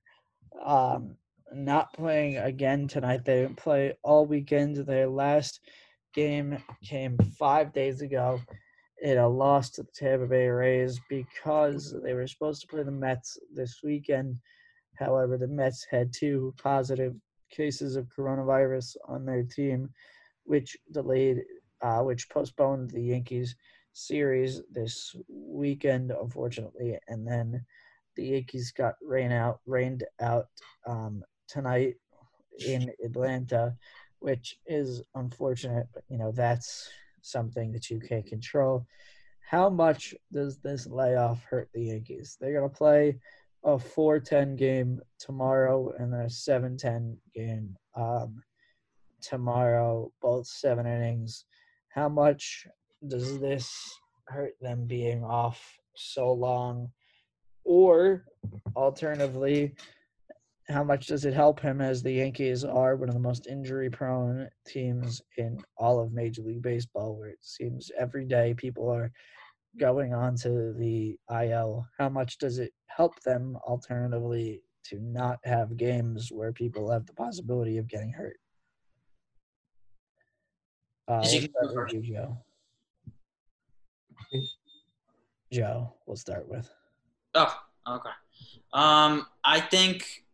[0.65, 1.17] um,
[1.55, 3.25] not playing again tonight.
[3.25, 4.77] They didn't play all weekend.
[4.77, 5.61] Their last
[6.15, 8.41] game came five days ago.
[9.03, 12.93] It a loss to the Tampa Bay Rays because they were supposed to play the
[12.93, 14.39] Mets this weekend.
[14.95, 17.17] However, the Mets had two positive
[17.51, 19.91] cases of coronavirus on their team,
[20.45, 21.43] which delayed,
[21.81, 23.57] uh, which postponed the Yankees
[23.93, 26.97] series this weekend, unfortunately.
[27.09, 27.65] And then
[28.15, 30.47] the Yankees got rain out, rained out
[30.87, 31.97] um, tonight
[32.65, 33.75] in Atlanta,
[34.21, 35.89] which is unfortunate.
[35.93, 36.89] But you know that's
[37.23, 38.87] something that you can't control.
[39.49, 42.37] How much does this layoff hurt the Yankees?
[42.41, 43.19] They're gonna play
[43.65, 48.43] a 4-10 game tomorrow and then a 7-10 game um,
[49.21, 51.45] tomorrow, both seven innings.
[51.89, 52.67] How much
[53.07, 53.73] does this
[54.27, 56.91] hurt them being off so long?
[57.65, 58.25] Or
[58.75, 59.75] alternatively,
[60.73, 63.91] how much does it help him as the Yankees are one of the most injury
[63.91, 69.13] prone teams in all of Major League Baseball, where it seems every day people are
[69.79, 71.87] going on to the IL?
[71.99, 77.15] How much does it help them alternatively to not have games where people have the
[77.15, 78.39] possibility of getting hurt?
[81.09, 82.39] Uh, we'll gonna start go with you, Joe.
[85.53, 86.71] Joe, we'll start with.
[87.35, 87.55] Oh,
[87.87, 88.11] okay.
[88.73, 90.25] Um, I think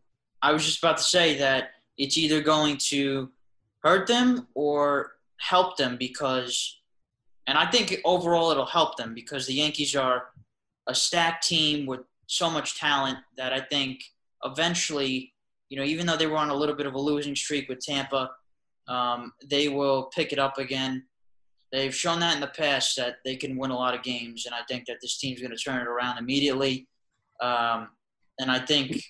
[0.41, 3.29] I was just about to say that it's either going to
[3.83, 6.79] hurt them or help them because,
[7.47, 10.27] and I think overall it'll help them because the Yankees are
[10.87, 14.01] a stacked team with so much talent that I think
[14.43, 15.33] eventually,
[15.69, 17.79] you know, even though they were on a little bit of a losing streak with
[17.79, 18.29] Tampa,
[18.87, 21.03] um, they will pick it up again.
[21.71, 24.55] They've shown that in the past that they can win a lot of games, and
[24.55, 26.87] I think that this team's going to turn it around immediately.
[27.41, 27.89] Um,
[28.39, 29.03] and I think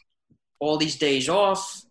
[0.59, 1.81] all these days off,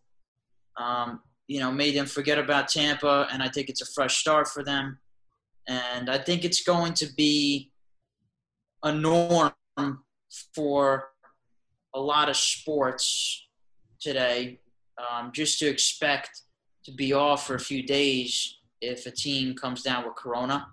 [0.77, 4.49] um, you know, made them forget about Tampa, and I think it's a fresh start
[4.49, 4.99] for them.
[5.67, 7.73] And I think it's going to be
[8.83, 9.53] a norm
[10.55, 11.09] for
[11.95, 13.47] a lot of sports
[14.01, 14.61] today,
[14.99, 16.43] um, just to expect
[16.85, 20.69] to be off for a few days if a team comes down with Corona.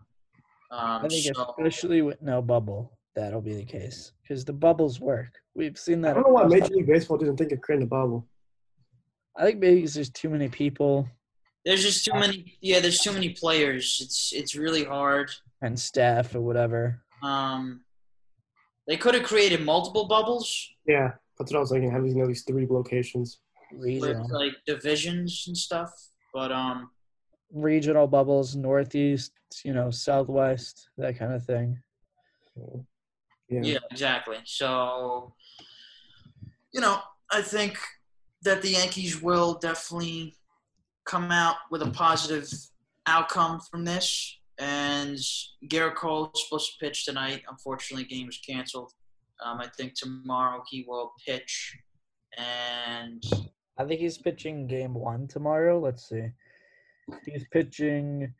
[0.71, 4.99] Um, I think so- especially with no bubble, that'll be the case because the bubbles
[4.99, 5.39] work.
[5.55, 6.11] We've seen that.
[6.11, 8.27] I don't know why Major League Baseball didn't think of creating a bubble.
[9.37, 11.07] I think maybe because there's too many people
[11.65, 12.57] There's just too many.
[12.61, 13.99] Yeah, there's too many players.
[14.01, 15.31] It's it's really hard.
[15.61, 17.01] and staff or whatever.
[17.23, 17.81] Um,
[18.87, 21.91] they could have created multiple bubbles Yeah, that's what I was thinking.
[21.91, 23.39] Having at least three locations.
[23.71, 25.91] Regional, with like divisions and stuff.
[26.33, 26.91] But um,
[27.51, 29.31] regional bubbles, northeast,
[29.63, 31.81] you know, southwest, that kind of thing.
[33.49, 33.61] Yeah.
[33.63, 34.37] yeah, exactly.
[34.45, 35.33] So,
[36.73, 36.99] you know,
[37.31, 37.77] I think
[38.43, 40.35] that the Yankees will definitely
[41.05, 42.47] come out with a positive
[43.05, 44.39] outcome from this.
[44.57, 45.17] And
[45.69, 47.43] Gerrit Cole is supposed to pitch tonight.
[47.49, 48.93] Unfortunately, game was canceled.
[49.43, 51.77] Um, I think tomorrow he will pitch.
[52.37, 53.23] And
[53.77, 55.79] I think he's pitching game one tomorrow.
[55.79, 56.29] Let's see.
[57.25, 58.33] He's pitching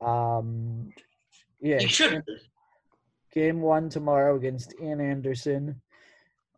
[0.00, 0.92] um
[1.60, 2.22] yeah, he should.
[3.32, 5.80] Game one tomorrow against Ian Anderson.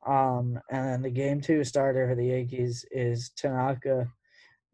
[0.06, 4.08] Um, and then the game two starter for the Yankees is Tanaka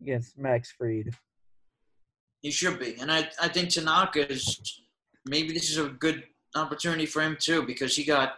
[0.00, 1.14] against Max Fried.
[2.42, 4.80] He should be, and I I think Tanaka is
[5.24, 6.22] maybe this is a good
[6.54, 8.34] opportunity for him too because he got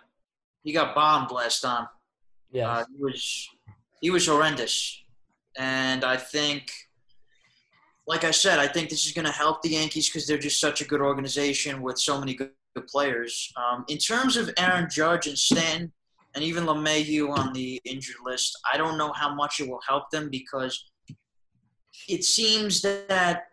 [0.62, 1.88] he got bombed last time.
[2.50, 2.70] Yeah.
[2.70, 3.48] Uh, he was
[4.00, 5.02] he was horrendous,
[5.56, 6.70] and I think,
[8.06, 10.60] like I said, I think this is going to help the Yankees because they're just
[10.60, 12.52] such a good organization with so many good
[12.88, 13.52] players.
[13.56, 15.92] Um, in terms of Aaron Judge and Stanton,
[16.34, 20.10] and even LeMahieu on the injured list, I don't know how much it will help
[20.10, 20.84] them because
[22.08, 23.46] it seems that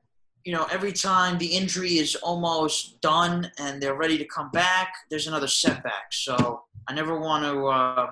[0.44, 4.94] you know every time the injury is almost done and they're ready to come back,
[5.10, 6.12] there's another setback.
[6.12, 7.68] So I never want to.
[7.68, 8.12] Uh,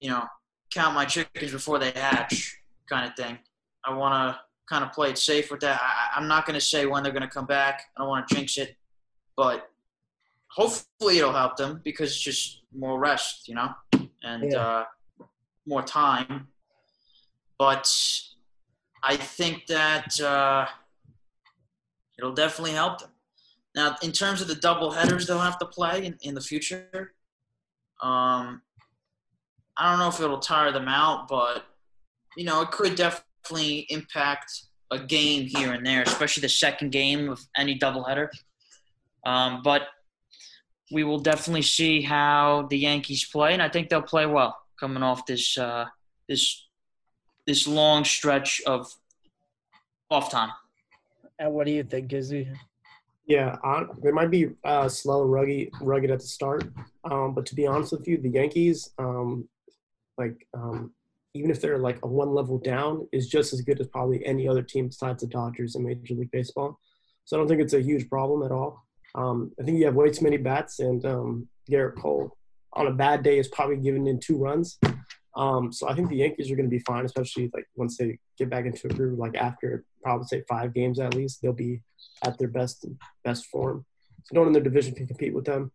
[0.00, 0.24] you know,
[0.72, 3.38] count my chickens before they hatch kind of thing.
[3.84, 5.80] I want to kind of play it safe with that.
[5.82, 7.82] I, I'm not going to say when they're going to come back.
[7.96, 8.76] I don't want to jinx it,
[9.36, 9.70] but
[10.48, 13.74] hopefully it'll help them because it's just more rest, you know,
[14.22, 14.58] and Yeah.
[14.58, 14.84] uh,
[15.66, 16.48] more time.
[17.58, 17.90] But
[19.02, 20.66] I think that uh,
[22.18, 23.10] it'll definitely help them.
[23.74, 27.14] Now, in terms of the double headers they'll have to play in, in the future,
[28.02, 28.62] um,
[29.76, 31.66] I don't know if it'll tire them out, but
[32.36, 34.50] you know, it could definitely impact
[34.90, 38.28] a game here and there, especially the second game of any doubleheader.
[39.26, 39.88] Um, but
[40.92, 45.02] we will definitely see how the Yankees play, and I think they'll play well coming
[45.02, 45.86] off this uh,
[46.28, 46.64] this
[47.44, 48.86] this long stretch of
[50.10, 50.50] off time.
[51.40, 52.48] and what do you think, Izzy?
[53.26, 56.62] Yeah, on, they might be uh, slow rugged, rugged at the start.
[57.10, 59.48] Um, but to be honest with you, the Yankees, um,
[60.16, 60.92] like um,
[61.34, 64.46] even if they're like a one level down, is just as good as probably any
[64.46, 66.78] other team besides the Dodgers in Major League Baseball.
[67.24, 68.85] So I don't think it's a huge problem at all.
[69.16, 72.36] Um, I think you have way too many bats, and um, Gerrit Cole
[72.74, 74.78] on a bad day is probably giving in two runs.
[75.34, 78.18] Um, so I think the Yankees are going to be fine, especially like once they
[78.38, 79.18] get back into a groove.
[79.18, 81.80] Like after probably say five games at least, they'll be
[82.24, 82.86] at their best
[83.24, 83.84] best form.
[84.24, 85.72] So no one in their division can compete with them,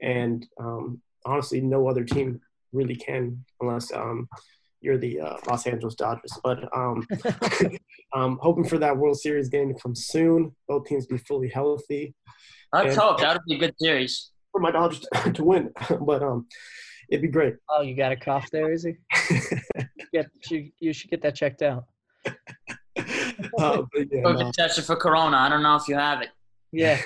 [0.00, 2.40] and um, honestly, no other team
[2.72, 4.28] really can unless um,
[4.82, 6.32] you're the uh, Los Angeles Dodgers.
[6.42, 7.06] But um,
[8.14, 10.54] um, hoping for that World Series game to come soon.
[10.68, 12.14] Both teams be fully healthy
[12.72, 14.30] Let's And- hope that would be a good series.
[14.50, 15.70] for my Dodgers to win.
[16.00, 16.46] but um,
[17.10, 17.56] it'd be great.
[17.68, 18.98] Oh, you got a cough there, Izzy?
[20.12, 21.84] Get you, you should get that checked out.
[22.26, 22.32] uh,
[23.92, 24.50] but, yeah, no.
[24.52, 25.36] tested for Corona.
[25.36, 26.30] I don't know if you have it.
[26.70, 27.00] Yeah.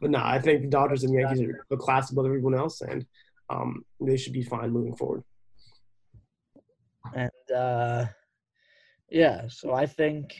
[0.00, 3.04] but no, I think the Dodgers and Yankees are a class above everyone else, and
[3.50, 5.22] um, they should be fine moving forward.
[7.14, 8.06] And uh,
[9.10, 10.34] yeah, so I think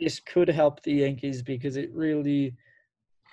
[0.00, 2.54] this could help the Yankees because it really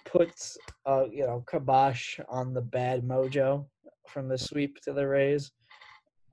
[0.06, 3.66] puts uh, you know kibosh on the bad mojo
[4.08, 5.52] from the sweep to the Rays,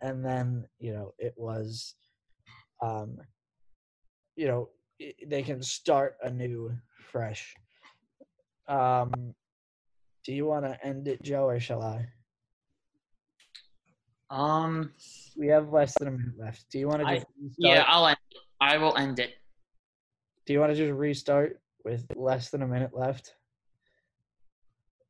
[0.01, 1.95] and then you know it was,
[2.83, 3.17] um,
[4.37, 4.69] you know
[5.27, 6.71] they can start anew,
[7.11, 7.55] fresh.
[8.69, 9.35] Um,
[10.25, 12.07] do you want to end it, Joe, or shall I?
[14.33, 14.91] Um.
[15.37, 16.67] We have less than a minute left.
[16.71, 17.57] Do you want to just restart?
[17.59, 18.17] Yeah, I'll end.
[18.31, 18.39] It.
[18.61, 19.35] I will end it.
[20.47, 23.35] Do you want to just restart with less than a minute left?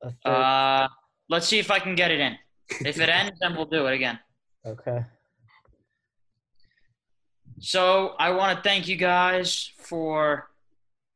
[0.02, 0.28] A.
[0.28, 0.88] Uh,
[1.28, 2.36] let's see if I can get it in.
[2.84, 4.18] If it ends, then we'll do it again.
[4.66, 5.04] okay.
[7.60, 10.50] So I want to thank you guys for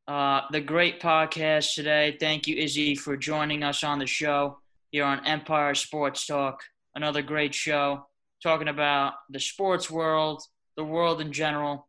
[0.07, 2.15] uh, the great podcast today.
[2.19, 4.59] Thank you, Izzy, for joining us on the show
[4.91, 6.61] here on Empire Sports Talk.
[6.97, 8.07] Another great show
[8.41, 10.41] talking about the sports world,
[10.77, 11.87] the world in general.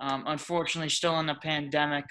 [0.00, 2.06] Um, unfortunately, still in the pandemic,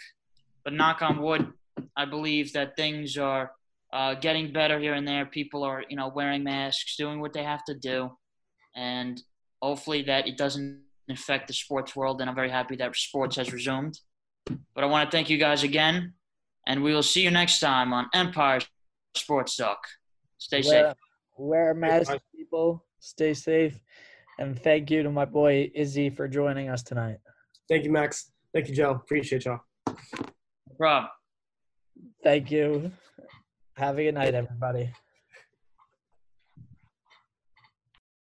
[0.64, 1.52] but knock on wood,
[1.96, 3.54] I believe that things are
[3.92, 5.26] uh, getting better here and there.
[5.26, 8.12] People are, you know, wearing masks, doing what they have to do,
[8.76, 9.20] and
[9.60, 12.22] hopefully that it doesn't affect the sports world.
[12.22, 14.00] And I'm very happy that sports has resumed.
[14.46, 16.14] But I want to thank you guys again,
[16.68, 18.60] and we will see you next time on Empire
[19.16, 19.80] Sports Talk.
[20.38, 20.94] Stay safe.
[21.38, 22.20] Wear, wear a mask, bye.
[22.36, 22.84] people.
[23.00, 23.80] Stay safe.
[24.40, 27.18] And thank you to my boy Izzy for joining us tonight.
[27.70, 28.32] Thank you, Max.
[28.54, 28.92] Thank you, Joe.
[28.92, 29.60] Appreciate y'all.
[30.80, 31.06] Rob.
[32.24, 32.92] Thank you.
[33.76, 34.92] Have a good night, everybody.